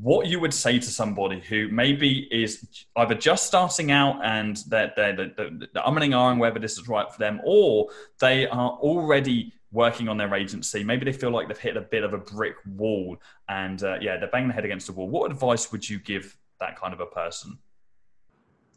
what 0.00 0.26
you 0.26 0.40
would 0.40 0.54
say 0.54 0.78
to 0.78 0.86
somebody 0.86 1.38
who 1.40 1.68
maybe 1.68 2.26
is 2.30 2.86
either 2.96 3.14
just 3.14 3.46
starting 3.46 3.90
out 3.90 4.18
and 4.24 4.56
they're, 4.68 4.90
they're, 4.96 5.14
they're, 5.14 5.28
they're 5.36 5.82
umming 5.82 6.14
and 6.14 6.40
whether 6.40 6.58
this 6.58 6.78
is 6.78 6.88
right 6.88 7.10
for 7.12 7.18
them, 7.18 7.40
or 7.44 7.88
they 8.18 8.46
are 8.48 8.70
already 8.70 9.52
working 9.72 10.08
on 10.08 10.16
their 10.16 10.34
agency. 10.34 10.84
Maybe 10.84 11.04
they 11.04 11.12
feel 11.12 11.30
like 11.30 11.48
they've 11.48 11.58
hit 11.58 11.76
a 11.76 11.80
bit 11.80 12.04
of 12.04 12.12
a 12.12 12.18
brick 12.18 12.56
wall 12.76 13.16
and 13.48 13.82
uh, 13.82 13.96
yeah, 14.00 14.18
they're 14.18 14.28
banging 14.28 14.48
their 14.48 14.54
head 14.54 14.64
against 14.64 14.86
the 14.86 14.92
wall. 14.92 15.08
What 15.08 15.30
advice 15.30 15.72
would 15.72 15.88
you 15.88 15.98
give 15.98 16.36
that 16.60 16.78
kind 16.78 16.92
of 16.92 17.00
a 17.00 17.06
person? 17.06 17.58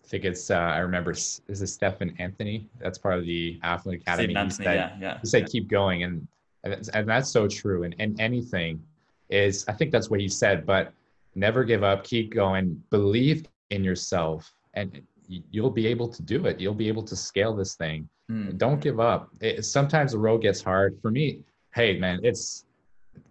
I 0.04 0.08
think 0.08 0.24
it's, 0.24 0.50
uh, 0.52 0.56
I 0.56 0.80
remember, 0.80 1.12
is 1.12 1.42
it 1.48 1.68
Stephen 1.68 2.16
Anthony? 2.20 2.70
That's 2.80 2.98
part 2.98 3.20
of 3.20 3.26
the 3.26 3.60
Affluent 3.64 4.02
Academy. 4.04 4.26
Stephen 4.26 4.38
Anthony, 4.38 4.66
said, 4.66 4.76
yeah, 4.76 4.98
yeah. 5.02 5.18
He 5.20 5.28
said, 5.28 5.48
keep 5.48 5.68
going. 5.68 6.04
And, 6.04 6.28
and 6.64 7.10
that's 7.10 7.30
so 7.30 7.48
true. 7.48 7.84
And, 7.84 7.96
and 8.00 8.20
anything 8.22 8.82
is, 9.30 9.66
I 9.68 9.74
think 9.74 9.92
that's 9.92 10.10
what 10.10 10.20
he 10.20 10.30
said, 10.30 10.66
but 10.66 10.94
never 11.34 11.64
give 11.64 11.84
up, 11.84 12.04
keep 12.04 12.34
going, 12.34 12.82
believe 12.90 13.46
in 13.72 13.84
yourself, 13.84 14.54
and 14.76 15.02
you'll 15.28 15.72
be 15.72 15.88
able 15.88 16.08
to 16.08 16.22
do 16.22 16.46
it. 16.46 16.60
You'll 16.60 16.74
be 16.74 16.88
able 16.88 17.04
to 17.04 17.16
scale 17.16 17.56
this 17.56 17.76
thing 17.76 18.10
Mm. 18.32 18.58
Don't 18.58 18.82
give 18.82 19.00
up. 19.00 19.30
It, 19.42 19.66
sometimes 19.66 20.12
the 20.12 20.18
road 20.18 20.42
gets 20.42 20.62
hard. 20.62 20.98
For 21.02 21.12
me, 21.12 21.42
hey 21.74 21.98
man, 21.98 22.20
it's 22.24 22.66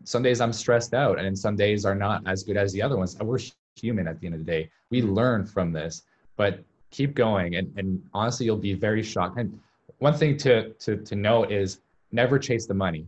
some 0.04 0.22
days 0.22 0.40
I'm 0.40 0.52
stressed 0.52 0.94
out, 0.94 1.18
and 1.18 1.38
some 1.38 1.56
days 1.56 1.84
are 1.84 1.94
not 1.94 2.22
as 2.26 2.42
good 2.42 2.56
as 2.56 2.72
the 2.72 2.82
other 2.82 2.96
ones. 2.96 3.16
We're 3.18 3.38
human 3.76 4.06
at 4.06 4.20
the 4.20 4.26
end 4.26 4.34
of 4.34 4.44
the 4.44 4.50
day. 4.50 4.70
We 4.90 5.02
mm. 5.02 5.14
learn 5.14 5.46
from 5.46 5.72
this, 5.72 6.02
but 6.36 6.62
keep 6.90 7.14
going. 7.14 7.56
And, 7.56 7.72
and 7.76 8.02
honestly, 8.12 8.46
you'll 8.46 8.56
be 8.56 8.74
very 8.74 9.02
shocked. 9.02 9.38
And 9.38 9.58
one 9.98 10.14
thing 10.14 10.36
to 10.38 10.72
to 10.74 10.96
to 10.96 11.14
know 11.14 11.44
is 11.44 11.80
never 12.12 12.38
chase 12.38 12.66
the 12.66 12.74
money. 12.74 13.06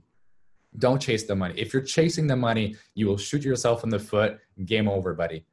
Don't 0.79 1.01
chase 1.01 1.25
the 1.25 1.37
money. 1.37 1.55
If 1.57 1.73
you're 1.73 1.83
chasing 1.83 2.27
the 2.27 2.37
money, 2.37 2.75
you 2.95 3.07
will 3.07 3.17
shoot 3.17 3.43
yourself 3.43 3.85
in 3.85 3.91
the 3.91 3.99
foot. 3.99 4.39
Game 4.65 4.89
over, 4.89 5.15
buddy. 5.15 5.45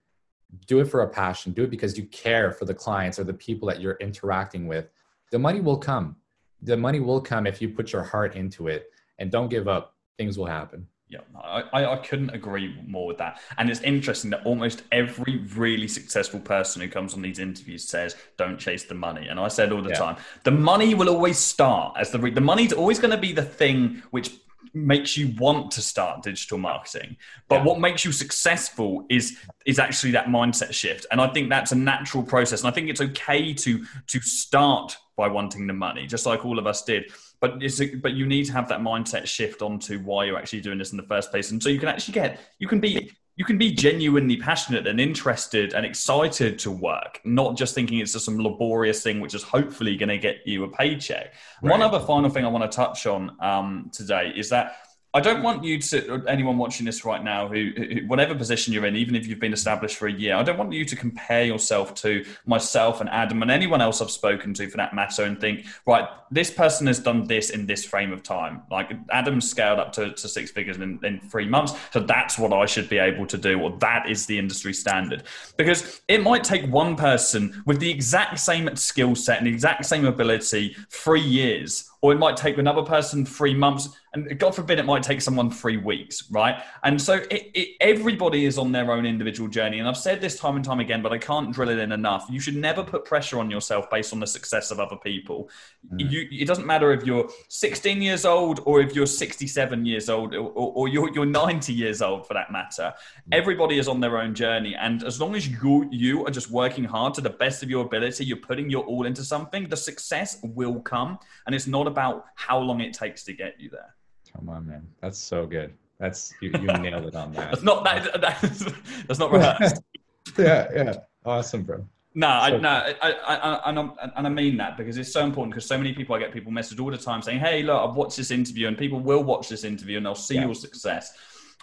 Do 0.68 0.80
it 0.80 0.86
for 0.86 1.02
a 1.02 1.10
passion. 1.10 1.54
Do 1.54 1.64
it 1.64 1.70
because 1.70 1.98
you 1.98 2.06
care 2.06 2.52
for 2.52 2.66
the 2.66 2.74
clients 2.74 3.20
or 3.20 3.24
the 3.24 3.34
people 3.34 3.68
that 3.70 3.82
you're 3.82 3.98
interacting 4.00 4.68
with. 4.68 4.90
The 5.32 5.40
money 5.40 5.62
will 5.62 5.78
come 5.78 6.16
the 6.64 6.78
money 6.78 7.00
will 7.00 7.22
come 7.22 7.46
if 7.46 7.62
you 7.62 7.70
put 7.70 7.92
your 7.92 8.04
heart 8.04 8.36
into 8.36 8.68
it 8.68 8.90
and 9.20 9.30
don't 9.30 9.50
give 9.50 9.68
up 9.68 9.96
things 10.18 10.38
will 10.38 10.46
happen 10.46 10.88
yeah 11.10 11.20
I, 11.44 11.86
I 11.86 11.98
couldn't 11.98 12.30
agree 12.32 12.76
more 12.88 13.06
with 13.06 13.18
that 13.18 13.40
and 13.58 13.70
it's 13.70 13.82
interesting 13.82 14.32
that 14.32 14.46
almost 14.46 14.84
every 14.92 15.38
really 15.56 15.88
successful 15.88 16.40
person 16.40 16.82
who 16.82 16.88
comes 16.88 17.14
on 17.14 17.22
these 17.22 17.40
interviews 17.40 17.88
says 17.88 18.16
don't 18.38 18.58
chase 18.58 18.86
the 18.86 18.96
money 18.96 19.28
and 19.28 19.40
i 19.40 19.48
said 19.48 19.72
all 19.72 19.82
the 19.82 19.90
yeah. 19.90 19.96
time 19.96 20.16
the 20.44 20.52
money 20.52 20.94
will 20.94 21.10
always 21.10 21.38
start 21.38 21.96
as 22.00 22.12
the 22.12 22.18
the 22.18 22.42
money's 22.42 22.74
always 22.74 23.00
going 23.00 23.12
to 23.12 23.18
be 23.18 23.34
the 23.34 23.44
thing 23.44 24.02
which 24.12 24.38
makes 24.74 25.16
you 25.16 25.34
want 25.38 25.72
to 25.72 25.82
start 25.82 26.24
digital 26.24 26.58
marketing 26.58 27.16
but 27.48 27.58
yeah. 27.58 27.64
what 27.64 27.80
makes 27.80 28.04
you 28.04 28.12
successful 28.12 29.06
is 29.10 29.38
is 29.66 29.80
actually 29.80 30.12
that 30.12 30.26
mindset 30.26 30.74
shift. 30.74 31.06
And 31.12 31.22
i 31.22 31.28
think 31.28 31.50
that's 31.50 31.72
a 31.72 31.76
natural 31.76 32.24
process. 32.24 32.62
And 32.62 32.70
i 32.70 32.72
think 32.72 32.90
it's 32.90 33.02
okay 33.02 33.54
to 33.54 33.86
to 34.08 34.20
start 34.22 34.98
by 35.16 35.28
wanting 35.28 35.68
the 35.68 35.74
money 35.74 36.08
just 36.08 36.26
like 36.26 36.46
all 36.46 36.60
of 36.60 36.68
us 36.68 36.84
did. 36.84 37.12
But 37.40 37.62
it's 37.62 37.82
but 38.02 38.14
you 38.14 38.26
need 38.26 38.46
to 38.46 38.54
have 38.54 38.70
that 38.70 38.80
mindset 38.80 39.26
shift 39.26 39.62
onto 39.62 40.00
why 40.00 40.26
you're 40.26 40.38
actually 40.38 40.62
doing 40.62 40.78
this 40.78 40.92
in 40.92 40.98
the 40.98 41.04
first 41.04 41.30
place. 41.30 41.52
And 41.52 41.62
so 41.62 41.70
you 41.70 41.80
can 41.80 41.90
actually 41.90 42.14
get 42.14 42.40
you 42.58 42.68
can 42.68 42.80
be 42.80 43.12
you 43.36 43.46
can 43.46 43.58
be 43.58 43.72
genuinely 43.72 44.38
passionate 44.38 44.86
and 44.86 45.00
interested 45.00 45.74
and 45.74 45.86
excited 45.86 46.60
to 46.60 46.72
work, 46.72 47.20
not 47.26 47.58
just 47.58 47.74
thinking 47.74 48.00
it's 48.00 48.14
just 48.14 48.26
some 48.26 48.38
laborious 48.38 49.02
thing 49.02 49.20
which 49.20 49.34
is 49.34 49.42
hopefully 49.42 49.98
going 49.98 50.10
to 50.10 50.20
get 50.20 50.38
you 50.46 50.64
a 50.66 50.68
paycheck. 50.70 51.34
Right. 51.62 51.72
One 51.72 51.82
other 51.82 52.00
final 52.00 52.30
thing 52.30 52.46
I 52.46 52.50
want 52.50 52.70
to 52.70 52.76
touch 52.76 53.08
on 53.08 53.36
um, 53.40 53.90
today 53.92 54.34
is 54.36 54.50
that 54.50 54.83
I 55.16 55.20
don't 55.20 55.44
want 55.44 55.64
you 55.64 55.78
to 55.78 56.24
anyone 56.28 56.58
watching 56.58 56.88
this 56.88 57.06
right 57.06 57.24
now 57.24 57.48
who, 57.48 57.72
who, 57.78 58.08
whatever 58.08 58.34
position 58.34 58.74
you're 58.74 58.86
in, 58.88 58.96
even 58.96 59.16
if 59.16 59.28
you've 59.28 59.40
been 59.40 59.54
established 59.54 59.98
for 59.98 60.08
a 60.08 60.12
year, 60.12 60.36
I 60.36 60.42
don't 60.42 60.58
want 60.58 60.74
you 60.74 60.86
to 60.86 60.96
compare 60.96 61.44
yourself 61.44 61.94
to 61.96 62.26
myself 62.48 63.00
and 63.00 63.08
Adam 63.12 63.44
and 63.44 63.52
anyone 63.52 63.80
else 63.80 64.02
I've 64.02 64.10
spoken 64.10 64.56
to 64.56 64.68
for 64.68 64.78
that 64.78 64.96
matter 64.96 65.24
and 65.24 65.40
think, 65.40 65.68
right, 65.86 66.08
this 66.32 66.50
person 66.50 66.88
has 66.88 66.98
done 66.98 67.28
this 67.28 67.52
in 67.52 67.68
this 67.68 67.86
frame 67.86 68.12
of 68.12 68.24
time. 68.24 68.64
Like 68.72 68.92
Adam 69.12 69.40
scaled 69.40 69.78
up 69.78 69.94
to, 69.94 70.14
to 70.14 70.28
six 70.28 70.50
figures 70.50 70.78
in, 70.78 71.00
in 71.04 71.20
three 71.20 71.48
months, 71.48 71.74
so 71.92 72.00
that's 72.00 72.40
what 72.40 72.52
I 72.52 72.66
should 72.66 72.90
be 72.90 72.98
able 72.98 73.28
to 73.28 73.38
do, 73.38 73.62
or 73.62 73.78
that 73.82 74.10
is 74.10 74.26
the 74.26 74.40
industry 74.40 74.74
standard. 74.74 75.24
Because 75.58 76.02
it 76.08 76.24
might 76.24 76.44
take 76.44 76.66
one 76.72 76.96
person 76.96 77.62
with 77.68 77.80
the 77.80 77.92
exact 77.92 78.40
same 78.40 78.76
skill 78.76 79.14
set 79.14 79.38
and 79.38 79.46
the 79.46 79.52
exact 79.52 79.86
same 79.86 80.06
ability 80.06 80.76
three 80.90 81.22
years 81.22 81.88
or 82.04 82.12
it 82.12 82.18
might 82.18 82.36
take 82.36 82.58
another 82.58 82.84
person 82.84 83.26
three 83.26 83.54
months 83.54 83.90
and 84.14 84.38
god 84.38 84.54
forbid 84.54 84.78
it 84.78 84.86
might 84.86 85.02
take 85.02 85.22
someone 85.22 85.50
three 85.50 85.78
weeks 85.78 86.30
right 86.30 86.62
and 86.84 87.02
so 87.02 87.14
it, 87.32 87.50
it, 87.56 87.70
everybody 87.82 88.46
is 88.46 88.58
on 88.58 88.72
their 88.72 88.92
own 88.92 89.06
individual 89.06 89.50
journey 89.50 89.80
and 89.80 89.88
i've 89.88 89.98
said 89.98 90.22
this 90.22 90.38
time 90.38 90.56
and 90.56 90.66
time 90.66 90.80
again 90.80 91.02
but 91.02 91.12
i 91.12 91.18
can't 91.18 91.52
drill 91.52 91.70
it 91.70 91.80
in 91.80 91.92
enough 91.92 92.28
you 92.30 92.40
should 92.40 92.56
never 92.56 92.84
put 92.84 93.06
pressure 93.06 93.40
on 93.40 93.50
yourself 93.50 93.90
based 93.90 94.14
on 94.14 94.20
the 94.20 94.28
success 94.28 94.70
of 94.70 94.80
other 94.80 94.98
people 94.98 95.50
mm. 95.92 96.12
you, 96.12 96.28
it 96.30 96.46
doesn't 96.46 96.68
matter 96.68 96.92
if 96.92 97.06
you're 97.06 97.28
16 97.48 98.02
years 98.02 98.26
old 98.26 98.60
or 98.66 98.82
if 98.82 98.94
you're 98.94 99.08
67 99.08 99.86
years 99.86 100.10
old 100.10 100.36
or, 100.36 100.52
or, 100.52 100.88
you're, 100.88 101.12
you're 101.14 101.26
90 101.26 101.74
years 101.74 102.02
old 102.02 102.28
for 102.28 102.34
that 102.34 102.52
matter 102.52 102.94
mm. 102.94 103.22
everybody 103.32 103.80
is 103.80 103.88
on 103.88 104.02
their 104.02 104.18
own 104.18 104.36
journey 104.36 104.76
and 104.76 105.04
as 105.04 105.22
long 105.22 105.36
as 105.36 105.48
you 105.48 105.88
you 105.90 106.26
are 106.26 106.32
just 106.32 106.52
working 106.52 106.84
hard 106.84 107.14
to 107.14 107.22
the 107.22 107.30
best 107.30 107.64
of 107.64 107.70
your 107.70 107.86
ability 107.86 108.26
you're 108.26 108.38
putting 108.38 108.70
your 108.70 108.84
all 108.84 109.06
into 109.06 109.24
something 109.24 109.70
the 109.70 109.78
success 109.78 110.40
will 110.44 110.82
come 110.82 111.18
and 111.46 111.56
it's 111.56 111.68
not 111.68 111.88
about 111.94 112.26
how 112.36 112.60
long 112.60 112.82
it 112.82 112.94
takes 112.94 113.24
to 113.26 113.34
get 113.34 113.60
you 113.60 113.70
there. 113.70 113.96
Come 114.36 114.50
on, 114.50 114.68
man. 114.68 114.88
That's 115.02 115.18
so 115.18 115.46
good. 115.46 115.74
That's 116.00 116.34
you, 116.42 116.50
you 116.52 116.60
nailed 116.80 117.06
it 117.06 117.16
on 117.16 117.32
that. 117.34 117.52
That's 117.52 117.64
not 117.64 117.84
that. 117.84 118.20
That's, 118.20 118.66
that's 119.08 119.20
not 119.20 119.32
rehearsed. 119.32 119.82
yeah, 120.38 120.68
yeah. 120.76 120.94
Awesome, 121.26 121.64
bro. 121.64 121.86
No, 122.16 122.28
I, 122.28 122.58
no, 122.58 122.70
I, 122.70 122.96
I, 123.02 123.36
I, 123.36 123.70
and, 123.70 123.78
and 124.16 124.28
I 124.28 124.30
mean 124.30 124.58
that 124.58 124.78
because 124.78 124.98
it's 124.98 125.12
so 125.12 125.24
important 125.24 125.54
because 125.54 125.66
so 125.66 125.78
many 125.78 125.94
people 125.94 126.16
I 126.16 126.20
get 126.20 126.32
people 126.32 126.52
message 126.52 126.80
all 126.80 126.92
the 126.92 126.98
time 126.98 127.22
saying, 127.22 127.40
"Hey, 127.40 127.64
look, 127.64 127.90
I've 127.90 127.96
watched 127.96 128.18
this 128.18 128.30
interview," 128.30 128.68
and 128.68 128.78
people 128.78 129.00
will 129.00 129.24
watch 129.24 129.50
this 129.50 129.64
interview 129.64 129.98
and 129.98 130.06
they'll 130.06 130.14
see 130.14 130.36
yeah. 130.36 130.46
your 130.46 130.54
success 130.54 131.14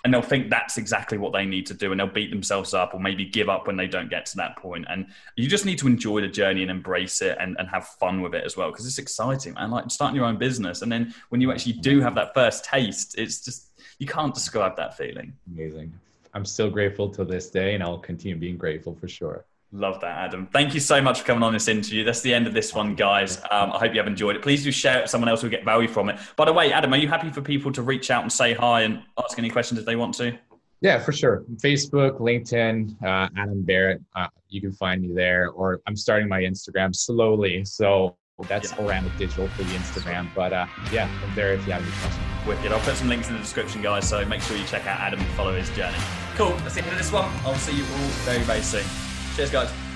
and 0.05 0.13
they'll 0.13 0.23
think 0.23 0.51
that's 0.51 0.79
exactly 0.79 1.19
what 1.19 1.33
they 1.33 1.45
need 1.45 1.67
to 1.67 1.75
do 1.75 1.91
and 1.91 2.01
they'll 2.01 2.07
beat 2.07 2.31
themselves 2.31 2.75
up 2.75 2.95
or 2.95 3.01
maybe 3.01 3.25
give 3.25 3.49
up 3.49 3.67
when 3.67 3.77
they 3.77 3.87
don't 3.87 4.11
get 4.11 4.27
to 4.27 4.37
that 4.37 4.57
point. 4.57 4.87
And 4.89 5.07
you 5.37 5.49
just 5.49 5.67
need 5.67 5.79
to 5.79 5.87
enjoy 5.87 6.21
the 6.21 6.29
journey 6.29 6.63
and 6.63 6.71
embrace 6.71 7.23
it 7.23 7.37
and, 7.41 7.57
and 7.59 7.69
have 7.69 7.87
fun 7.87 8.23
with 8.23 8.35
it 8.35 8.45
as 8.45 8.57
well 8.57 8.71
because 8.71 8.87
it's 8.87 8.99
exciting 8.99 9.55
man. 9.55 9.71
Like 9.71 9.91
starting 9.91 10.17
your 10.17 10.27
own 10.27 10.39
business 10.39 10.83
and 10.83 10.91
then 10.91 11.15
when 11.29 11.41
you 11.41 11.53
actually 11.53 11.75
do 11.75 12.01
have 12.01 12.15
that 12.15 12.35
first 12.35 12.65
taste 12.65 13.19
it's 13.19 13.45
just 13.45 13.71
you 13.99 14.07
can't 14.07 14.35
describe 14.35 14.77
that 14.77 14.97
feeling. 14.97 15.35
Amazing. 15.55 15.93
I'm 16.33 16.45
still 16.45 16.71
grateful 16.71 17.09
to 17.11 17.25
this 17.25 17.51
day 17.51 17.75
and 17.75 17.83
i'll 17.83 17.99
continue 17.99 18.37
being 18.37 18.57
grateful 18.57 18.95
for 18.95 19.09
sure 19.09 19.45
Love 19.73 20.01
that, 20.01 20.19
Adam. 20.19 20.49
Thank 20.53 20.75
you 20.75 20.81
so 20.81 21.01
much 21.01 21.21
for 21.21 21.27
coming 21.27 21.45
on 21.45 21.53
this 21.53 21.69
interview. 21.69 22.03
That's 22.03 22.23
the 22.23 22.35
end 22.35 22.49
of 22.49 22.55
this 22.55 22.75
one, 22.75 22.97
guys. 22.97 23.39
Um, 23.53 23.73
I 23.73 23.79
hope 23.79 23.93
you 23.93 24.01
have 24.01 24.09
enjoyed 24.09 24.35
it. 24.35 24.43
Please 24.43 24.65
do 24.65 24.73
share 24.73 24.99
it 24.99 25.03
with 25.03 25.11
someone 25.11 25.29
else 25.29 25.43
who 25.43 25.47
will 25.47 25.53
get 25.53 25.65
value 25.65 25.87
from 25.87 26.09
it. 26.09 26.19
By 26.35 26.45
the 26.45 26.53
way, 26.53 26.73
Adam, 26.73 26.93
are 26.93 26.97
you 26.97 27.07
happy 27.07 27.31
for 27.31 27.41
people 27.41 27.71
to 27.73 27.83
reach 27.83 28.11
out 28.11 28.23
and 28.23 28.33
say 28.33 28.53
hi 28.53 28.83
and 28.83 29.03
ask 29.23 29.39
any 29.39 29.49
questions 29.49 29.79
if 29.79 29.87
they 29.87 29.95
want 29.95 30.15
to? 30.15 30.37
Yeah, 30.81 30.99
for 30.99 31.13
sure. 31.13 31.45
Facebook, 31.57 32.19
LinkedIn, 32.19 33.01
uh, 33.03 33.29
Adam 33.37 33.63
Barrett. 33.63 34.01
Uh, 34.17 34.27
you 34.49 34.61
can 34.61 34.73
find 34.73 35.03
me 35.03 35.13
there. 35.15 35.51
Or 35.51 35.81
I'm 35.87 35.95
starting 35.95 36.29
my 36.29 36.41
Instagram 36.41 36.95
slowly. 36.95 37.65
So 37.65 38.17
that's 38.49 38.73
yeah. 38.73 38.79
Orama 38.79 39.17
Digital 39.19 39.47
for 39.49 39.63
the 39.63 39.75
Instagram. 39.75 40.29
But 40.35 40.53
uh, 40.53 40.67
yeah, 40.91 41.09
I'm 41.23 41.35
there 41.37 41.53
if 41.53 41.65
you 41.65 41.73
have 41.75 41.83
any 41.83 41.93
questions. 41.93 42.25
Wicked. 42.47 42.73
I'll 42.73 42.81
put 42.81 42.97
some 42.97 43.09
links 43.09 43.29
in 43.29 43.35
the 43.35 43.41
description, 43.41 43.83
guys. 43.83 44.09
So 44.09 44.25
make 44.25 44.41
sure 44.41 44.57
you 44.57 44.65
check 44.65 44.87
out 44.87 44.99
Adam 44.99 45.21
and 45.21 45.29
follow 45.33 45.55
his 45.55 45.69
journey. 45.77 45.99
Cool. 46.35 46.57
That's 46.59 46.75
the 46.75 46.83
end 46.83 46.91
of 46.91 46.99
this 46.99 47.13
one. 47.13 47.31
I'll 47.45 47.55
see 47.55 47.77
you 47.77 47.85
all 47.85 48.09
very, 48.25 48.43
very 48.43 48.63
soon. 48.63 49.10
Cheers, 49.41 49.53
guys. 49.53 49.90